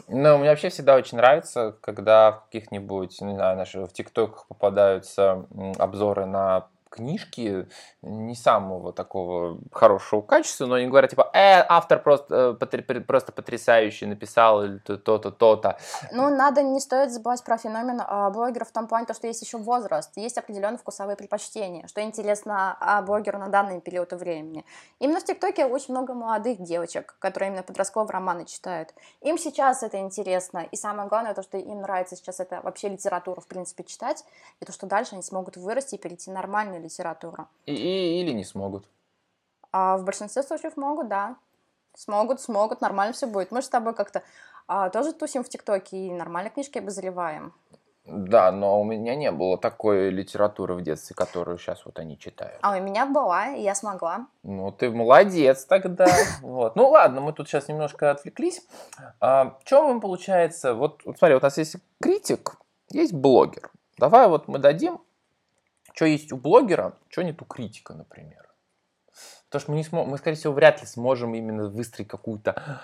Ну, 0.09 0.37
мне 0.37 0.49
вообще 0.49 0.67
всегда 0.67 0.95
очень 0.95 1.17
нравится, 1.17 1.75
когда 1.81 2.33
в 2.33 2.45
каких-нибудь, 2.45 3.21
не 3.21 3.35
знаю, 3.35 3.57
наших 3.57 3.89
в 3.89 3.93
ТикТоках 3.93 4.47
попадаются 4.47 5.45
обзоры 5.79 6.25
на 6.25 6.67
книжки 6.91 7.67
не 8.01 8.35
самого 8.35 8.93
такого 8.93 9.59
хорошего 9.71 10.21
качества, 10.21 10.65
но 10.65 10.75
они 10.75 10.87
говорят, 10.87 11.09
типа, 11.09 11.31
э, 11.33 11.65
автор 11.67 12.01
просто, 12.03 12.57
э, 12.59 13.01
просто 13.01 13.31
потрясающий 13.31 14.05
написал 14.05 14.79
то-то, 14.85 15.31
то-то. 15.31 15.77
Ну, 16.11 16.29
надо, 16.29 16.61
не 16.61 16.79
стоит 16.79 17.11
забывать 17.11 17.43
про 17.43 17.57
феномен 17.57 18.01
а, 18.05 18.29
блогеров 18.29 18.69
в 18.69 18.71
том 18.71 18.87
плане, 18.87 19.05
то, 19.05 19.13
что 19.13 19.27
есть 19.27 19.41
еще 19.41 19.57
возраст, 19.57 20.11
есть 20.17 20.37
определенные 20.37 20.77
вкусовые 20.77 21.15
предпочтения, 21.15 21.87
что 21.87 22.01
интересно 22.01 22.77
а, 22.79 23.01
блогеру 23.01 23.39
на 23.39 23.47
данный 23.47 23.79
период 23.79 24.11
времени. 24.13 24.65
Именно 24.99 25.19
в 25.21 25.23
ТикТоке 25.23 25.65
очень 25.65 25.93
много 25.93 26.13
молодых 26.13 26.61
девочек, 26.61 27.15
которые 27.19 27.49
именно 27.49 27.63
подростковые 27.63 28.11
романы 28.11 28.45
читают. 28.45 28.93
Им 29.21 29.37
сейчас 29.37 29.83
это 29.83 29.99
интересно, 29.99 30.67
и 30.71 30.75
самое 30.75 31.07
главное, 31.07 31.33
то, 31.33 31.41
что 31.41 31.57
им 31.57 31.81
нравится 31.81 32.15
сейчас 32.15 32.39
это 32.39 32.59
вообще 32.61 32.89
литературу, 32.89 33.39
в 33.39 33.47
принципе, 33.47 33.83
читать, 33.83 34.25
и 34.59 34.65
то, 34.65 34.73
что 34.73 34.87
дальше 34.87 35.13
они 35.13 35.23
смогут 35.23 35.55
вырасти 35.55 35.95
и 35.95 35.97
перейти 35.97 36.31
нормальную 36.31 36.80
литературу. 36.81 37.47
И, 37.65 37.73
и, 37.73 38.21
или 38.21 38.31
не 38.31 38.43
смогут. 38.43 38.85
А 39.71 39.97
в 39.97 40.03
большинстве 40.03 40.43
случаев 40.43 40.77
могут, 40.77 41.07
да. 41.07 41.37
Смогут, 41.93 42.41
смогут, 42.41 42.81
нормально 42.81 43.13
все 43.13 43.27
будет. 43.27 43.51
Мы 43.51 43.61
же 43.61 43.67
с 43.67 43.69
тобой 43.69 43.93
как-то 43.93 44.23
а, 44.67 44.89
тоже 44.89 45.13
тусим 45.13 45.43
в 45.43 45.49
ТикТоке 45.49 45.97
и 45.97 46.11
нормально 46.11 46.49
книжки 46.49 46.77
обозреваем. 46.77 47.53
Да, 48.05 48.51
но 48.51 48.81
у 48.81 48.83
меня 48.83 49.15
не 49.15 49.31
было 49.31 49.57
такой 49.57 50.09
литературы 50.09 50.73
в 50.73 50.81
детстве, 50.81 51.15
которую 51.15 51.59
сейчас 51.59 51.85
вот 51.85 51.99
они 51.99 52.17
читают. 52.17 52.57
А 52.61 52.75
у 52.75 52.81
меня 52.81 53.05
была, 53.05 53.49
и 53.49 53.61
я 53.61 53.75
смогла. 53.75 54.27
Ну, 54.43 54.71
ты 54.71 54.89
молодец 54.89 55.65
тогда. 55.65 56.07
Вот. 56.41 56.75
Ну, 56.75 56.89
ладно, 56.89 57.21
мы 57.21 57.33
тут 57.33 57.47
сейчас 57.47 57.67
немножко 57.67 58.11
отвлеклись. 58.11 58.61
А, 59.19 59.59
чем 59.63 59.91
им 59.91 60.01
получается? 60.01 60.73
Вот, 60.73 61.01
вот 61.05 61.17
смотри, 61.17 61.35
вот 61.35 61.43
у 61.43 61.45
нас 61.45 61.57
есть 61.57 61.75
критик, 62.01 62.57
есть 62.89 63.13
блогер. 63.13 63.69
Давай 63.97 64.27
вот 64.27 64.47
мы 64.47 64.57
дадим 64.57 64.99
что 65.93 66.05
есть 66.05 66.31
у 66.31 66.37
блогера, 66.37 66.97
что 67.09 67.23
нет 67.23 67.41
у 67.41 67.45
критика, 67.45 67.93
например. 67.93 68.41
Потому 69.51 69.61
что 69.61 69.71
мы, 69.71 69.77
не 69.77 69.83
смо... 69.83 70.05
мы, 70.05 70.17
скорее 70.17 70.37
всего, 70.37 70.53
вряд 70.53 70.79
ли 70.79 70.87
сможем 70.87 71.35
именно 71.35 71.67
выстроить 71.67 72.07
какую-то 72.07 72.79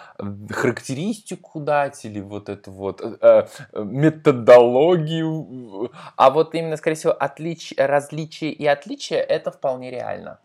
характеристику 0.49 1.61
дать 1.61 2.03
или 2.03 2.19
вот 2.19 2.49
эту 2.49 2.71
вот 2.71 3.01
э, 3.01 3.17
э, 3.21 3.47
методологию. 3.83 5.91
А 6.17 6.29
вот 6.29 6.53
именно, 6.55 6.75
скорее 6.75 6.97
всего, 6.97 7.13
отлич... 7.13 7.73
различия 7.77 8.51
и 8.51 8.65
отличия 8.65 9.21
это 9.21 9.51
вполне 9.51 9.91
реально. 9.91 10.41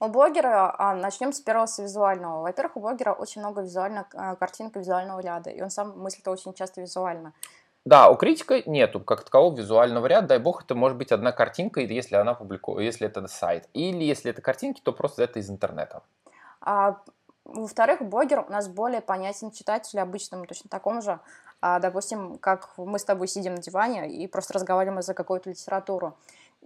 У 0.00 0.08
блогера, 0.08 0.74
а, 0.76 0.94
начнем 0.94 1.32
с 1.32 1.40
первого, 1.40 1.66
с 1.66 1.78
визуального. 1.78 2.42
Во-первых, 2.42 2.76
у 2.76 2.80
блогера 2.80 3.12
очень 3.12 3.42
много 3.42 3.60
визуально, 3.60 4.08
э, 4.12 4.34
картинок 4.36 4.74
визуального 4.74 5.20
ряда, 5.20 5.50
и 5.50 5.62
он 5.62 5.70
сам 5.70 5.96
мыслит 6.00 6.26
очень 6.26 6.52
часто 6.52 6.80
визуально. 6.80 7.32
Да, 7.86 8.10
у 8.10 8.16
критика 8.16 8.62
нету 8.66 9.00
как 9.00 9.24
такового 9.24 9.56
визуального 9.56 10.06
ряда. 10.06 10.28
Дай 10.28 10.38
бог, 10.38 10.64
это 10.64 10.74
может 10.74 10.98
быть 10.98 11.12
одна 11.12 11.32
картинка, 11.32 11.80
если 11.80 12.14
она 12.14 12.34
публикует, 12.34 12.84
если 12.84 13.06
это 13.06 13.26
сайт. 13.26 13.68
Или 13.72 14.04
если 14.04 14.30
это 14.30 14.42
картинки, 14.42 14.80
то 14.84 14.92
просто 14.92 15.22
это 15.22 15.38
из 15.38 15.48
интернета. 15.48 16.02
А, 16.60 17.00
во-вторых, 17.44 18.02
блогер 18.02 18.44
у 18.46 18.52
нас 18.52 18.68
более 18.68 19.00
понятен 19.00 19.50
читателю 19.50 20.02
обычному, 20.02 20.44
точно 20.46 20.68
такому 20.68 21.00
же. 21.00 21.20
А, 21.62 21.78
допустим, 21.78 22.38
как 22.38 22.70
мы 22.76 22.98
с 22.98 23.04
тобой 23.04 23.28
сидим 23.28 23.54
на 23.54 23.62
диване 23.62 24.10
и 24.10 24.26
просто 24.26 24.54
разговариваем 24.54 25.00
за 25.02 25.14
какую-то 25.14 25.48
литературу. 25.48 26.16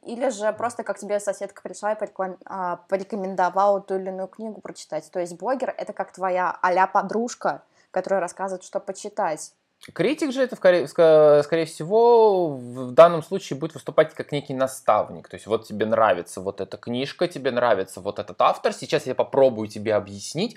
Или 0.03 0.29
же 0.31 0.53
просто 0.53 0.83
как 0.83 0.99
тебе 0.99 1.21
соседка 1.21 1.63
пришла 1.63 1.93
и 1.93 1.97
а, 2.45 2.77
порекомендовала 2.89 3.81
ту 3.81 3.95
или 3.95 4.09
иную 4.09 4.29
книгу 4.29 4.61
прочитать. 4.61 5.09
То 5.13 5.21
есть 5.21 5.39
блогер— 5.39 5.73
это 5.79 5.93
как 5.93 6.13
твоя 6.13 6.59
а 6.61 6.87
подружка, 6.89 7.63
которая 7.93 8.21
рассказывает, 8.21 8.65
что 8.65 8.81
почитать. 8.81 9.53
Критик 9.93 10.33
же 10.33 10.43
это, 10.43 10.57
скорее, 10.57 10.89
скорее 10.89 11.67
всего, 11.67 12.49
в 12.57 12.93
данном 12.93 13.23
случае 13.23 13.59
будет 13.59 13.75
выступать 13.75 14.15
как 14.15 14.33
некий 14.33 14.55
наставник. 14.55 15.29
То 15.29 15.35
есть 15.35 15.47
вот 15.47 15.67
тебе 15.67 15.85
нравится 15.85 16.41
вот 16.41 16.61
эта 16.61 16.79
книжка, 16.79 17.29
тебе 17.29 17.51
нравится 17.51 18.01
вот 18.01 18.19
этот 18.19 18.41
автор. 18.41 18.73
Сейчас 18.73 19.07
я 19.07 19.15
попробую 19.15 19.69
тебе 19.69 19.95
объяснить, 19.95 20.57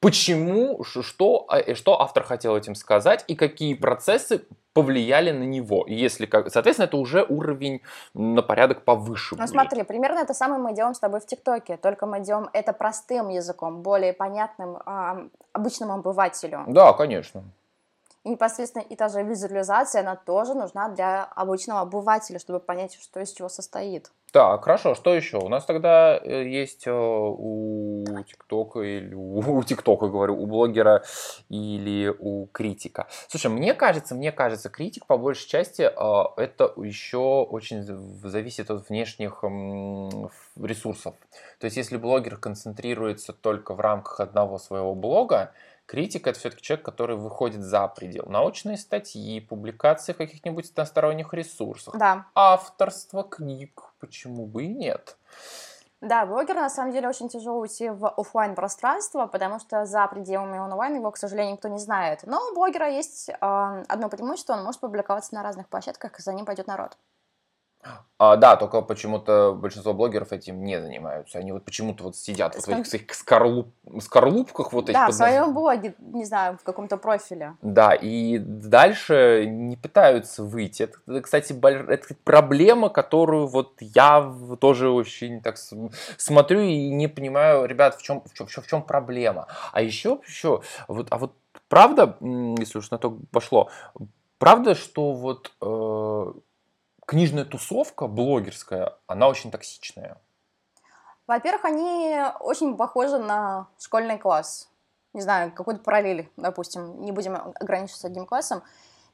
почему, 0.00 0.82
что, 0.82 1.46
э, 1.52 1.74
что 1.74 2.00
автор 2.00 2.24
хотел 2.24 2.56
этим 2.56 2.74
сказать 2.74 3.24
и 3.28 3.36
какие 3.36 3.74
процессы 3.74 4.44
повлияли 4.72 5.30
на 5.30 5.44
него. 5.44 5.84
И 5.86 5.94
если, 5.94 6.28
соответственно, 6.48 6.86
это 6.86 6.96
уже 6.96 7.22
уровень 7.22 7.82
на 8.14 8.42
порядок 8.42 8.84
повыше. 8.84 9.36
Ну 9.36 9.42
будет. 9.42 9.50
смотри, 9.50 9.84
примерно 9.84 10.18
это 10.18 10.34
самое 10.34 10.60
мы 10.60 10.74
делаем 10.74 10.94
с 10.94 10.98
тобой 10.98 11.20
в 11.20 11.26
ТикТоке, 11.26 11.76
только 11.76 12.06
мы 12.06 12.20
делаем 12.20 12.50
это 12.52 12.72
простым 12.72 13.28
языком, 13.28 13.80
более 13.82 14.12
понятным 14.12 14.76
э, 14.76 15.28
обычному 15.52 15.94
обывателю. 15.94 16.64
Да, 16.66 16.92
конечно. 16.92 17.44
И 18.26 18.30
непосредственно 18.30 18.82
и 18.82 18.96
та 18.96 19.08
же 19.08 19.22
визуализация, 19.22 20.00
она 20.00 20.16
тоже 20.16 20.54
нужна 20.54 20.88
для 20.88 21.22
обычного 21.22 21.82
обывателя, 21.82 22.40
чтобы 22.40 22.58
понять, 22.58 22.98
что 23.00 23.20
из 23.20 23.30
чего 23.30 23.48
состоит. 23.48 24.10
Так, 24.32 24.64
хорошо, 24.64 24.96
что 24.96 25.14
еще? 25.14 25.38
У 25.38 25.48
нас 25.48 25.64
тогда 25.64 26.18
э, 26.18 26.42
есть 26.48 26.88
э, 26.88 26.92
у 26.92 28.04
ТикТока 28.26 28.80
или 28.80 29.14
у 29.14 29.62
ТикТока, 29.62 30.08
говорю, 30.08 30.42
у 30.42 30.46
блогера 30.46 31.04
или 31.48 32.12
у 32.18 32.46
критика. 32.46 33.06
Слушай, 33.28 33.52
мне 33.52 33.74
кажется, 33.74 34.16
мне 34.16 34.32
кажется, 34.32 34.70
критик 34.70 35.06
по 35.06 35.16
большей 35.16 35.48
части 35.48 35.82
э, 35.82 36.24
это 36.36 36.72
еще 36.78 37.44
очень 37.48 37.84
зависит 37.84 38.72
от 38.72 38.88
внешних 38.88 39.44
ресурсов. 40.60 41.14
То 41.60 41.66
есть, 41.66 41.76
если 41.76 41.96
блогер 41.96 42.38
концентрируется 42.38 43.32
только 43.32 43.72
в 43.72 43.78
рамках 43.78 44.18
одного 44.18 44.58
своего 44.58 44.96
блога, 44.96 45.52
Критик— 45.86 46.26
это 46.28 46.38
все-таки 46.38 46.62
человек, 46.62 46.84
который 46.84 47.16
выходит 47.16 47.62
за 47.62 47.86
предел. 47.86 48.24
Научные 48.26 48.76
статьи, 48.76 49.40
публикации 49.40 50.12
в 50.12 50.16
каких-нибудь 50.16 50.66
сторонних 50.66 51.32
ресурсах. 51.32 51.96
Да. 51.96 52.26
Авторство 52.34 53.22
книг. 53.22 53.82
Почему 54.00 54.46
бы 54.46 54.64
и 54.64 54.68
нет? 54.68 55.16
Да, 56.00 56.26
блогер 56.26 56.56
на 56.56 56.68
самом 56.68 56.92
деле 56.92 57.08
очень 57.08 57.28
тяжело 57.28 57.58
уйти 57.58 57.88
в 57.88 58.06
офлайн 58.06 58.54
пространство, 58.54 59.26
потому 59.26 59.58
что 59.58 59.86
за 59.86 60.06
пределами 60.08 60.58
онлайн 60.58 60.96
его, 60.96 61.10
к 61.10 61.16
сожалению, 61.16 61.54
никто 61.54 61.68
не 61.68 61.78
знает. 61.78 62.20
Но 62.24 62.50
у 62.50 62.54
блогера 62.54 62.90
есть 62.90 63.30
э, 63.30 63.34
одно 63.40 64.08
преимущество, 64.10 64.52
он 64.54 64.64
может 64.64 64.80
публиковаться 64.80 65.34
на 65.34 65.42
разных 65.42 65.68
площадках, 65.68 66.18
и 66.18 66.22
за 66.22 66.34
ним 66.34 66.44
пойдет 66.44 66.66
народ. 66.66 66.98
А, 68.18 68.36
да, 68.36 68.56
только 68.56 68.80
почему-то 68.80 69.52
большинство 69.52 69.92
блогеров 69.92 70.32
этим 70.32 70.64
не 70.64 70.80
занимаются. 70.80 71.38
Они 71.38 71.52
вот 71.52 71.66
почему-то 71.66 72.04
вот 72.04 72.16
сидят 72.16 72.54
вот 72.54 72.64
в 72.64 72.68
этих 72.68 72.86
своих 72.86 73.14
скорлуп, 73.14 73.74
скорлупках 74.00 74.72
вот 74.72 74.84
этих. 74.84 74.94
Да, 74.94 75.08
в 75.08 75.12
своем 75.12 75.52
блоге, 75.52 75.94
не 75.98 76.24
знаю, 76.24 76.56
в 76.56 76.62
каком-то 76.62 76.96
профиле. 76.96 77.56
Да, 77.60 77.92
и 77.92 78.38
дальше 78.38 79.44
не 79.46 79.76
пытаются 79.76 80.42
выйти. 80.44 80.84
Это, 80.84 81.20
кстати, 81.20 81.52
это 81.52 82.14
проблема, 82.24 82.88
которую 82.88 83.48
вот 83.48 83.74
я 83.80 84.32
тоже 84.60 84.88
очень 84.88 85.42
так 85.42 85.58
смотрю 85.58 86.60
и 86.60 86.88
не 86.88 87.08
понимаю, 87.08 87.66
ребят, 87.66 87.96
в 87.96 88.02
чем, 88.02 88.22
в 88.22 88.32
чем, 88.32 88.46
в 88.46 88.66
чем 88.66 88.82
проблема. 88.82 89.46
А 89.72 89.82
еще, 89.82 90.20
еще, 90.26 90.62
вот, 90.88 91.08
а 91.10 91.18
вот 91.18 91.34
правда, 91.68 92.16
если 92.20 92.78
уж 92.78 92.90
на 92.90 92.96
то 92.96 93.18
пошло, 93.30 93.68
правда, 94.38 94.74
что 94.74 95.12
вот 95.12 95.52
э, 95.60 96.32
книжная 97.06 97.44
тусовка 97.44 98.06
блогерская, 98.08 98.98
она 99.06 99.28
очень 99.28 99.50
токсичная? 99.50 100.20
Во-первых, 101.26 101.64
они 101.64 102.20
очень 102.40 102.76
похожи 102.76 103.18
на 103.18 103.68
школьный 103.78 104.18
класс. 104.18 104.68
Не 105.12 105.22
знаю, 105.22 105.50
какой-то 105.50 105.80
параллель, 105.80 106.30
допустим, 106.36 107.00
не 107.02 107.10
будем 107.10 107.36
ограничиваться 107.36 108.08
одним 108.08 108.26
классом. 108.26 108.62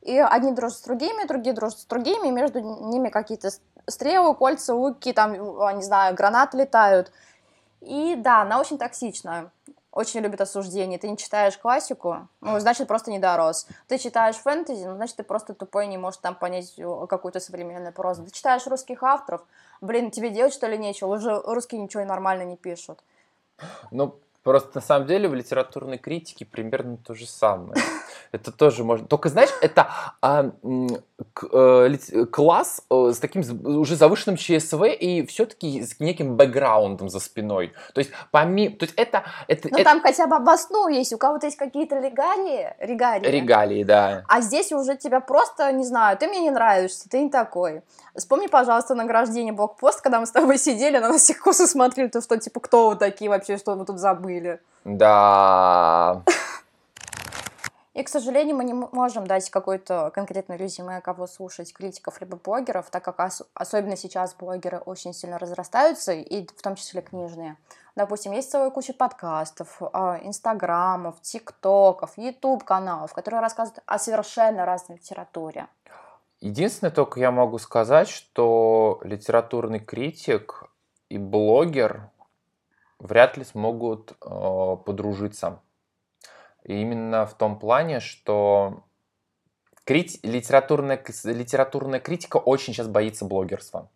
И 0.01 0.19
одни 0.19 0.53
дружат 0.53 0.79
с 0.79 0.83
другими, 0.83 1.27
другие 1.27 1.55
дружат 1.55 1.79
с 1.79 1.87
другими, 1.87 2.29
и 2.29 2.33
между 2.33 2.59
ними 2.61 3.09
какие-то 3.09 3.51
стрелы, 3.87 4.35
кольца, 4.35 4.75
луки, 4.75 5.13
там, 5.13 5.33
не 5.77 5.83
знаю, 5.83 6.15
гранаты 6.17 6.59
летают. 6.59 7.13
И 7.81 8.17
да, 8.17 8.43
она 8.43 8.61
очень 8.61 8.79
токсичная 8.79 9.53
очень 9.93 10.21
любит 10.21 10.41
осуждение. 10.41 10.99
Ты 10.99 11.09
не 11.09 11.17
читаешь 11.17 11.57
классику, 11.59 12.27
ну, 12.41 12.59
значит, 12.59 12.89
просто 12.89 13.11
не 13.11 13.19
дорос. 13.19 13.67
Ты 13.87 13.99
читаешь 13.99 14.37
фэнтези, 14.37 14.85
ну, 14.85 14.97
значит, 14.97 15.17
ты 15.17 15.23
просто 15.23 15.55
тупой, 15.55 15.87
не 15.87 15.99
можешь 15.99 16.21
там 16.21 16.35
понять 16.35 16.75
какую-то 17.09 17.39
современную 17.39 17.93
прозу. 17.93 18.25
Ты 18.25 18.31
читаешь 18.31 18.67
русских 18.67 19.03
авторов, 19.03 19.43
блин, 19.81 20.11
тебе 20.11 20.31
делать, 20.31 20.55
что 20.55 20.67
ли, 20.67 20.79
нечего? 20.79 21.09
Уже 21.09 21.41
русские 21.41 21.81
ничего 21.81 22.05
нормально 22.05 22.45
не 22.45 22.57
пишут. 22.57 23.05
Ну, 23.91 24.17
Просто 24.43 24.71
на 24.75 24.81
самом 24.81 25.07
деле 25.07 25.29
в 25.29 25.35
литературной 25.35 25.99
критике 25.99 26.45
примерно 26.45 26.97
то 26.97 27.15
же 27.15 27.27
самое. 27.27 27.81
Это 28.33 28.51
тоже 28.51 28.83
можно. 28.83 29.07
Только 29.07 29.29
знаешь, 29.29 29.51
это 29.61 29.91
а, 30.23 30.51
к, 31.35 31.47
э, 31.53 32.25
класс 32.31 32.83
э, 32.91 33.13
с 33.13 33.19
таким 33.19 33.43
уже 33.77 33.95
завышенным 33.95 34.37
ЧСВ 34.37 34.85
и 34.99 35.27
все-таки 35.27 35.83
с 35.83 36.01
неким 36.01 36.37
бэкграундом 36.37 37.11
за 37.11 37.21
спиной. 37.21 37.75
То 37.95 38.01
есть 38.01 38.11
помимо, 38.31 38.77
то 38.77 38.85
есть 38.85 38.95
это, 38.97 39.25
это. 39.49 39.69
Ну 39.71 39.77
это... 39.77 39.85
там 39.85 40.01
хотя 40.01 40.27
бы 40.27 40.37
обосну 40.37 40.89
есть, 40.89 41.13
у 41.13 41.19
кого-то 41.19 41.47
есть 41.47 41.59
какие-то 41.59 41.99
регалии, 41.99 42.75
регалии. 42.79 43.29
Регалии, 43.29 43.85
да. 43.85 44.25
А 44.29 44.41
здесь 44.41 44.73
уже 44.73 44.97
тебя 44.97 45.21
просто 45.21 45.71
не 45.73 45.85
знаю, 45.85 46.17
ты 46.17 46.27
мне 46.27 46.41
не 46.41 46.51
нравишься, 46.51 47.09
ты 47.11 47.21
не 47.21 47.31
такой. 47.31 47.83
Вспомни, 48.17 48.47
пожалуйста, 48.47 48.95
награждение 48.95 49.53
блокпост, 49.53 50.01
когда 50.01 50.21
мы 50.21 50.27
с 50.27 50.31
тобой 50.31 50.57
сидели, 50.57 50.99
на 50.99 51.09
нас 51.09 51.23
всех 51.23 51.41
косо 51.41 51.67
смотрели, 51.67 52.09
то 52.09 52.23
что 52.23 52.39
типа 52.39 52.61
кто 52.61 52.91
вы 52.91 52.97
такие 52.97 53.31
вообще, 53.31 53.59
что 53.59 53.75
вы 53.75 53.85
тут 53.85 53.99
забыли. 53.99 54.32
Да. 54.85 56.23
И, 57.95 58.03
к 58.03 58.09
сожалению, 58.09 58.57
мы 58.57 58.65
не 58.65 58.73
можем 58.73 59.27
дать 59.27 59.51
какой-то 59.51 60.11
конкретный 60.15 60.57
резюме, 60.57 61.03
кого 61.03 61.27
слушать, 61.27 61.75
критиков 61.75 62.21
либо 62.23 62.39
блогеров, 62.39 62.89
так 62.89 63.05
как 63.05 63.21
ос- 63.21 63.43
особенно 63.53 63.97
сейчас 63.97 64.35
блогеры 64.35 64.79
очень 64.79 65.13
сильно 65.13 65.39
разрастаются, 65.39 66.13
и 66.13 66.47
в 66.47 66.63
том 66.63 66.75
числе 66.77 67.03
книжные. 67.03 67.59
Допустим, 67.95 68.33
есть 68.33 68.51
целая 68.51 68.71
куча 68.71 68.95
подкастов, 68.95 69.83
а, 69.93 70.19
инстаграмов, 70.23 71.21
тиктоков, 71.21 72.17
ютуб-каналов, 72.17 73.13
которые 73.13 73.41
рассказывают 73.43 73.83
о 73.85 73.99
совершенно 73.99 74.65
разной 74.65 74.97
литературе. 74.97 75.67
Единственное 76.41 76.91
только 76.91 77.21
я 77.21 77.31
могу 77.31 77.59
сказать, 77.59 78.09
что 78.09 79.01
литературный 79.05 79.81
критик 79.81 80.65
и 81.11 81.19
блогер 81.19 82.09
вряд 83.03 83.37
ли 83.37 83.45
смогут 83.45 84.13
э, 84.13 84.77
подружиться. 84.87 85.61
И 86.65 86.81
именно 86.81 87.27
в 87.27 87.35
том 87.35 87.59
плане, 87.59 88.01
что 88.01 88.85
крити... 89.85 90.21
литературная, 90.23 91.03
литературная 91.25 92.01
критика 92.01 92.37
очень 92.37 92.73
сейчас 92.73 92.87
боится 92.87 93.25
блогерства. 93.25 93.91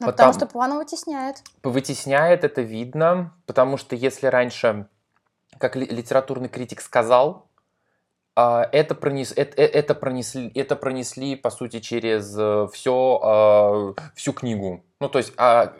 Ну, 0.00 0.06
потому, 0.06 0.12
потому 0.12 0.32
что 0.32 0.46
план 0.46 0.78
вытесняет. 0.78 1.42
Вытесняет, 1.64 2.44
это 2.44 2.62
видно, 2.62 3.34
потому 3.46 3.76
что 3.76 3.96
если 3.96 4.28
раньше, 4.28 4.86
как 5.58 5.74
литературный 5.74 6.48
критик 6.48 6.80
сказал, 6.80 7.48
а, 8.36 8.68
это, 8.70 8.94
пронес, 8.94 9.32
это, 9.34 9.60
э, 9.60 9.66
это, 9.66 9.96
пронесли, 9.96 10.52
это 10.54 10.76
пронесли, 10.76 11.34
по 11.34 11.50
сути, 11.50 11.80
через 11.80 12.30
все, 12.72 13.20
а, 13.20 13.94
всю 14.14 14.32
книгу. 14.32 14.84
Ну, 15.00 15.08
то 15.08 15.18
есть 15.18 15.32
а, 15.36 15.74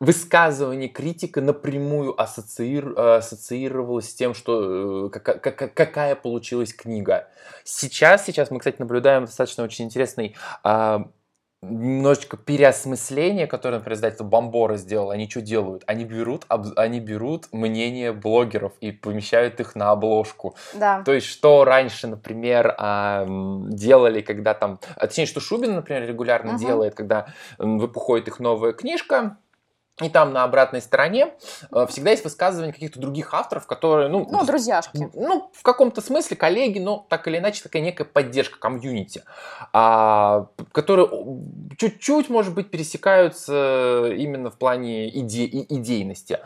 высказывание 0.00 0.88
критика 0.88 1.40
напрямую 1.40 2.20
ассоциир, 2.20 2.98
ассоциировалось 2.98 4.10
с 4.10 4.14
тем, 4.14 4.34
что 4.34 5.10
как, 5.10 5.28
э, 5.28 5.38
как, 5.38 5.74
какая 5.74 6.14
получилась 6.14 6.72
книга. 6.72 7.28
Сейчас, 7.64 8.24
сейчас 8.24 8.50
мы, 8.50 8.58
кстати, 8.58 8.76
наблюдаем 8.78 9.24
достаточно 9.24 9.64
очень 9.64 9.86
интересный 9.86 10.36
а, 10.62 11.08
немножечко 11.60 12.36
переосмысление, 12.36 13.48
которое, 13.48 13.78
например, 13.78 13.96
издательство 13.96 14.24
Бомбора 14.24 14.76
сделало, 14.76 15.12
они 15.12 15.28
что 15.28 15.40
делают? 15.40 15.82
Они 15.86 16.04
берут, 16.04 16.46
они 16.48 17.00
берут 17.00 17.46
мнение 17.50 18.12
блогеров 18.12 18.74
и 18.80 18.92
помещают 18.92 19.58
их 19.58 19.74
на 19.74 19.90
обложку. 19.90 20.54
Да. 20.74 21.02
То 21.02 21.12
есть, 21.12 21.26
что 21.26 21.64
раньше, 21.64 22.06
например, 22.06 22.76
делали, 23.70 24.20
когда 24.20 24.54
там... 24.54 24.78
А, 24.94 25.08
точнее, 25.08 25.26
что 25.26 25.40
Шубин, 25.40 25.74
например, 25.74 26.06
регулярно 26.06 26.52
угу. 26.52 26.60
делает, 26.60 26.94
когда 26.94 27.26
выходит 27.58 28.28
их 28.28 28.38
новая 28.38 28.72
книжка, 28.72 29.36
и 30.00 30.08
там 30.08 30.32
на 30.32 30.44
обратной 30.44 30.80
стороне 30.80 31.34
э, 31.72 31.86
всегда 31.88 32.10
есть 32.10 32.24
высказывания 32.24 32.72
каких-то 32.72 33.00
других 33.00 33.34
авторов, 33.34 33.66
которые, 33.66 34.08
ну... 34.08 34.26
Ну, 34.30 34.44
друзьяшки. 34.44 35.10
Ну, 35.14 35.50
в 35.52 35.62
каком-то 35.62 36.00
смысле 36.00 36.36
коллеги, 36.36 36.78
но 36.78 37.06
так 37.08 37.26
или 37.28 37.38
иначе 37.38 37.62
такая 37.62 37.82
некая 37.82 38.04
поддержка 38.04 38.58
комьюнити, 38.58 39.22
а, 39.72 40.46
которые 40.72 41.08
чуть-чуть, 41.78 42.28
может 42.28 42.54
быть, 42.54 42.70
пересекаются 42.70 44.12
именно 44.16 44.50
в 44.50 44.56
плане 44.56 45.08
иде 45.08 45.46
идейности. 45.46 46.40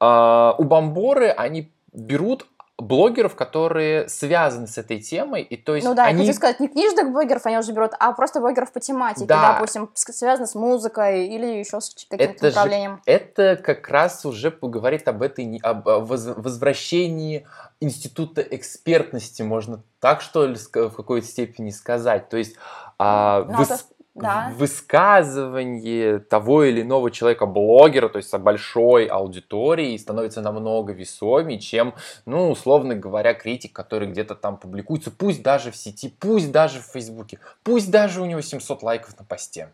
А, 0.00 0.54
у 0.58 0.64
Бомборы 0.64 1.28
они 1.28 1.72
берут 1.92 2.46
блогеров, 2.82 3.36
которые 3.36 4.08
связаны 4.08 4.66
с 4.66 4.76
этой 4.76 5.00
темой, 5.00 5.42
и 5.42 5.56
то 5.56 5.74
есть 5.74 5.86
Ну 5.86 5.94
да, 5.94 6.04
они... 6.04 6.18
я 6.18 6.26
хотел 6.26 6.34
сказать, 6.34 6.60
не 6.60 6.68
книжных 6.68 7.12
блогеров 7.12 7.46
они 7.46 7.58
уже 7.58 7.72
берут, 7.72 7.92
а 7.98 8.12
просто 8.12 8.40
блогеров 8.40 8.72
по 8.72 8.80
тематике, 8.80 9.26
да. 9.26 9.52
допустим, 9.52 9.90
связано 9.94 10.46
с 10.46 10.54
музыкой 10.54 11.26
или 11.28 11.46
еще 11.58 11.80
с 11.80 11.94
каким-то 12.08 12.44
направлением. 12.46 12.96
Же, 12.96 13.02
это 13.06 13.56
как 13.62 13.88
раз 13.88 14.24
уже 14.24 14.50
говорит 14.50 15.06
об 15.06 15.22
этой, 15.22 15.60
об 15.62 15.86
возвращении 15.86 17.46
института 17.80 18.42
экспертности, 18.42 19.42
можно 19.42 19.82
так 20.00 20.20
что 20.20 20.46
ли 20.46 20.56
в 20.56 20.90
какой-то 20.90 21.26
степени 21.26 21.70
сказать, 21.70 22.28
то 22.28 22.36
есть 22.36 22.56
а, 22.98 23.44
ну, 23.48 23.58
выс... 23.58 23.86
да. 24.14 24.52
высказывание 24.56 26.18
того 26.18 26.64
или 26.64 26.82
иного 26.82 27.10
человека, 27.10 27.46
блогера, 27.46 28.08
то 28.08 28.18
есть 28.18 28.28
со 28.28 28.38
большой 28.38 29.06
аудиторией, 29.06 29.98
становится 29.98 30.40
намного 30.40 30.92
весомее, 30.92 31.58
чем, 31.58 31.94
ну, 32.26 32.50
условно 32.50 32.94
говоря, 32.94 33.34
критик, 33.34 33.72
который 33.72 34.08
где-то 34.08 34.34
там 34.34 34.56
публикуется, 34.56 35.10
пусть 35.10 35.42
даже 35.42 35.70
в 35.70 35.76
сети, 35.76 36.14
пусть 36.20 36.52
даже 36.52 36.80
в 36.80 36.86
Фейсбуке, 36.86 37.38
пусть 37.62 37.90
даже 37.90 38.20
у 38.20 38.24
него 38.24 38.40
700 38.40 38.82
лайков 38.82 39.18
на 39.18 39.24
посте. 39.24 39.68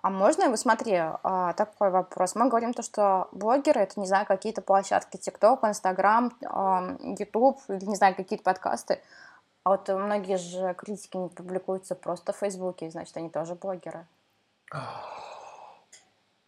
А 0.00 0.10
можно, 0.10 0.48
вот 0.48 0.58
смотри, 0.58 0.94
а, 0.96 1.52
такой 1.54 1.90
вопрос. 1.90 2.36
Мы 2.36 2.48
говорим 2.48 2.72
то, 2.72 2.82
что 2.82 3.28
блогеры, 3.32 3.80
это, 3.80 3.98
не 3.98 4.06
знаю, 4.06 4.26
какие-то 4.26 4.62
площадки, 4.62 5.16
ТикТок, 5.16 5.64
Инстаграм, 5.64 6.32
Ютуб, 7.18 7.58
не 7.68 7.96
знаю, 7.96 8.14
какие-то 8.14 8.44
подкасты. 8.44 9.00
А 9.68 9.72
вот 9.72 9.86
многие 9.90 10.38
же 10.38 10.74
критики 10.78 11.18
не 11.18 11.28
публикуются 11.28 11.94
просто 11.94 12.32
в 12.32 12.36
Фейсбуке, 12.36 12.88
значит, 12.88 13.14
они 13.18 13.28
тоже 13.28 13.54
блогеры. 13.54 14.06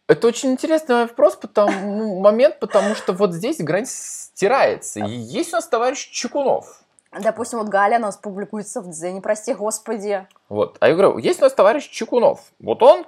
Это 0.07 0.27
очень 0.27 0.53
интересный 0.53 1.03
вопрос, 1.03 1.35
потому, 1.35 2.19
момент, 2.19 2.59
потому 2.59 2.95
что 2.95 3.13
вот 3.13 3.33
здесь 3.33 3.59
грань 3.59 3.85
стирается. 3.85 5.01
И 5.01 5.11
есть 5.11 5.53
у 5.53 5.57
нас 5.57 5.67
товарищ 5.67 6.09
Чекунов. 6.09 6.81
Допустим, 7.11 7.59
вот 7.59 7.67
Галя 7.67 7.99
у 7.99 8.01
нас 8.01 8.17
публикуется 8.17 8.81
в 8.81 8.89
Дзене, 8.89 9.21
прости 9.21 9.53
господи. 9.53 10.27
Вот, 10.49 10.77
а 10.79 10.87
я 10.87 10.95
говорю, 10.95 11.19
есть 11.19 11.41
у 11.41 11.43
нас 11.43 11.53
товарищ 11.53 11.91
Чекунов. 11.91 12.51
Вот 12.57 12.81
он 12.81 13.05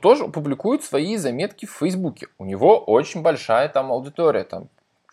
тоже 0.00 0.28
публикует 0.28 0.84
свои 0.84 1.16
заметки 1.16 1.66
в 1.66 1.72
Фейсбуке. 1.72 2.28
У 2.38 2.44
него 2.44 2.78
очень 2.78 3.22
большая 3.22 3.68
там 3.68 3.90
аудитория, 3.90 4.44
там 4.44 4.68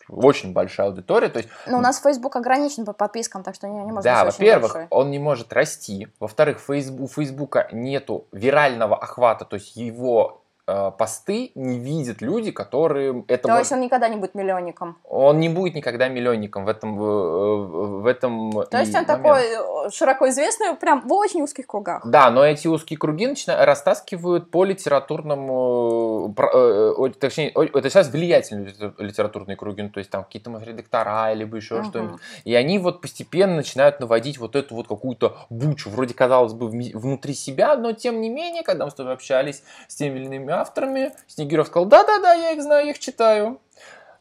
очень 0.08 0.52
большая 0.52 0.88
аудитория. 0.88 1.28
То 1.28 1.38
есть, 1.38 1.48
Но 1.66 1.78
у 1.78 1.80
нас 1.80 2.00
Facebook 2.00 2.36
ограничен 2.36 2.84
по 2.84 2.92
подпискам, 2.92 3.42
так 3.42 3.54
что 3.54 3.68
не, 3.68 3.78
не 3.78 3.92
может 3.92 4.04
Да, 4.04 4.24
во-первых, 4.24 4.76
он 4.90 5.10
не 5.10 5.18
может 5.18 5.52
расти. 5.52 6.08
Во-вторых, 6.20 6.60
у 6.68 7.08
Фейсбука 7.08 7.68
нету 7.72 8.26
вирального 8.32 8.96
охвата, 8.96 9.44
то 9.44 9.56
есть 9.56 9.76
его 9.76 10.43
посты 10.66 11.52
не 11.54 11.78
видят 11.78 12.22
люди, 12.22 12.50
которые 12.50 13.24
это. 13.28 13.48
То 13.48 13.58
есть 13.58 13.72
он 13.72 13.80
никогда 13.80 14.08
не 14.08 14.16
будет 14.16 14.34
миллионником. 14.34 14.96
Он 15.04 15.38
не 15.38 15.48
будет 15.48 15.74
никогда 15.74 16.08
миллионником 16.08 16.64
в 16.64 16.68
этом 16.68 16.96
в 16.96 18.06
этом. 18.06 18.50
То 18.70 18.78
есть 18.78 18.94
он 18.94 19.02
момент. 19.02 19.06
такой 19.06 19.40
э, 19.42 19.90
широко 19.90 20.28
известный, 20.28 20.74
прям 20.74 21.02
в 21.06 21.12
очень 21.12 21.42
узких 21.42 21.66
кругах. 21.66 22.06
Да, 22.06 22.30
но 22.30 22.44
эти 22.44 22.68
узкие 22.68 22.98
круги 22.98 23.26
начинают 23.26 23.64
растаскивают 23.66 24.50
по 24.50 24.64
литературному, 24.64 26.34
э, 26.36 27.10
точнее, 27.18 27.50
это 27.50 27.90
сейчас 27.90 28.08
влиятельные 28.08 28.74
литературные 28.98 29.56
круги, 29.56 29.82
ну, 29.82 29.90
то 29.90 29.98
есть 29.98 30.10
там 30.10 30.24
какие-то 30.24 30.50
редактора 30.64 31.32
либо 31.32 31.56
еще 31.56 31.76
угу. 31.76 31.84
что-нибудь, 31.84 32.20
и 32.44 32.54
они 32.54 32.78
вот 32.78 33.00
постепенно 33.00 33.56
начинают 33.56 34.00
наводить 34.00 34.38
вот 34.38 34.56
эту 34.56 34.74
вот 34.74 34.88
какую-то 34.88 35.36
бучу, 35.50 35.90
вроде 35.90 36.14
казалось 36.14 36.52
бы 36.52 36.68
внутри 36.68 37.34
себя, 37.34 37.76
но 37.76 37.92
тем 37.92 38.20
не 38.20 38.28
менее, 38.28 38.62
когда 38.62 38.84
мы 38.84 38.90
с 38.90 38.94
тобой 38.94 39.12
общались 39.12 39.62
с 39.88 39.94
теми 39.94 40.18
или 40.18 40.26
иными 40.26 40.46
авторами. 40.60 41.12
Снегирев 41.26 41.66
сказал, 41.66 41.86
да-да-да, 41.86 42.34
я 42.34 42.52
их 42.52 42.62
знаю, 42.62 42.86
я 42.86 42.92
их 42.92 42.98
читаю. 42.98 43.60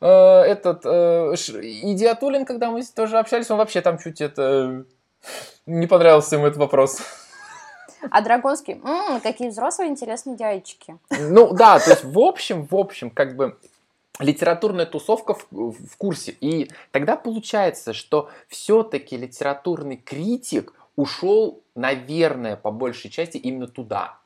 Э, 0.01 0.41
этот 0.41 0.85
э, 0.85 1.33
Идиатулин, 1.33 2.45
когда 2.45 2.69
мы 2.69 2.83
тоже 2.83 3.17
общались, 3.17 3.49
он 3.49 3.57
вообще 3.57 3.81
там 3.81 3.97
чуть 3.97 4.21
это... 4.21 4.85
Не 5.65 5.87
понравился 5.87 6.35
ему 6.35 6.47
этот 6.47 6.57
вопрос. 6.57 6.99
А 8.11 8.21
Драгонский, 8.21 8.73
м-м, 8.83 9.21
какие 9.21 9.47
взрослые 9.49 9.89
интересные 9.89 10.35
яички. 10.37 10.97
Ну 11.09 11.53
да, 11.53 11.79
то 11.79 11.91
есть 11.91 12.03
в 12.03 12.19
общем, 12.19 12.65
в 12.65 12.75
общем, 12.75 13.09
как 13.09 13.37
бы 13.37 13.57
литературная 14.19 14.85
тусовка 14.85 15.35
в, 15.35 15.47
в 15.51 15.97
курсе. 15.97 16.35
И 16.39 16.69
тогда 16.91 17.15
получается, 17.15 17.93
что 17.93 18.29
все-таки 18.47 19.17
литературный 19.17 19.97
критик 19.97 20.73
ушел, 20.95 21.63
наверное, 21.75 22.55
по 22.55 22.71
большей 22.71 23.09
части 23.09 23.37
именно 23.37 23.67
туда, 23.67 24.17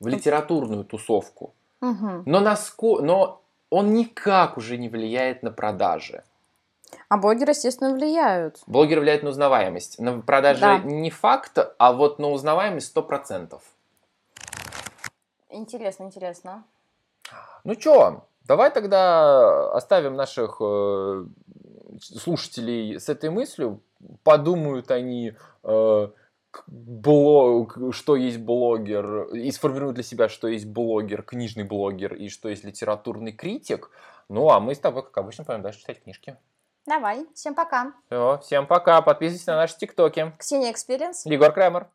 в 0.00 0.06
литературную 0.06 0.84
тусовку. 0.84 1.54
Угу. 1.80 2.22
Но, 2.26 2.40
наско... 2.40 3.00
Но 3.00 3.42
он 3.70 3.94
никак 3.94 4.56
уже 4.56 4.76
не 4.76 4.88
влияет 4.88 5.42
на 5.42 5.50
продажи. 5.50 6.22
А 7.08 7.16
блогеры, 7.16 7.50
естественно, 7.50 7.92
влияют. 7.92 8.62
Блогеры 8.66 9.00
влияют 9.00 9.22
на 9.22 9.30
узнаваемость. 9.30 9.98
На 9.98 10.20
продажи 10.20 10.60
да. 10.60 10.78
не 10.78 11.10
факт, 11.10 11.58
а 11.78 11.92
вот 11.92 12.18
на 12.18 12.28
узнаваемость 12.30 12.88
сто 12.88 13.02
процентов. 13.02 13.62
Интересно, 15.50 16.04
интересно. 16.04 16.64
Ну 17.64 17.74
чё, 17.74 18.22
Давай 18.46 18.70
тогда 18.70 19.72
оставим 19.72 20.14
наших 20.14 20.58
э, 20.60 21.24
слушателей 22.00 23.00
с 23.00 23.08
этой 23.08 23.30
мыслью. 23.30 23.80
Подумают 24.22 24.90
они, 24.90 25.34
э, 25.64 26.08
блог, 26.66 27.78
что 27.92 28.16
есть 28.16 28.38
блогер, 28.38 29.24
и 29.34 29.50
сформируют 29.50 29.94
для 29.94 30.04
себя, 30.04 30.28
что 30.28 30.48
есть 30.48 30.66
блогер, 30.66 31.22
книжный 31.22 31.64
блогер 31.64 32.14
и 32.14 32.28
что 32.28 32.48
есть 32.48 32.64
литературный 32.64 33.32
критик. 33.32 33.90
Ну, 34.28 34.50
а 34.50 34.60
мы 34.60 34.74
с 34.74 34.78
тобой, 34.78 35.02
как 35.02 35.16
обычно, 35.18 35.44
пойдем 35.44 35.62
дальше 35.62 35.80
читать 35.80 36.02
книжки. 36.02 36.36
Давай, 36.86 37.26
всем 37.34 37.54
пока. 37.54 37.92
Все, 38.06 38.38
всем 38.42 38.66
пока, 38.66 39.02
подписывайтесь 39.02 39.46
на 39.46 39.56
наши 39.56 39.76
тиктоки. 39.76 40.32
Ксения 40.38 40.70
Experience. 40.70 41.26
Егор 41.26 41.52
Крамер. 41.52 41.88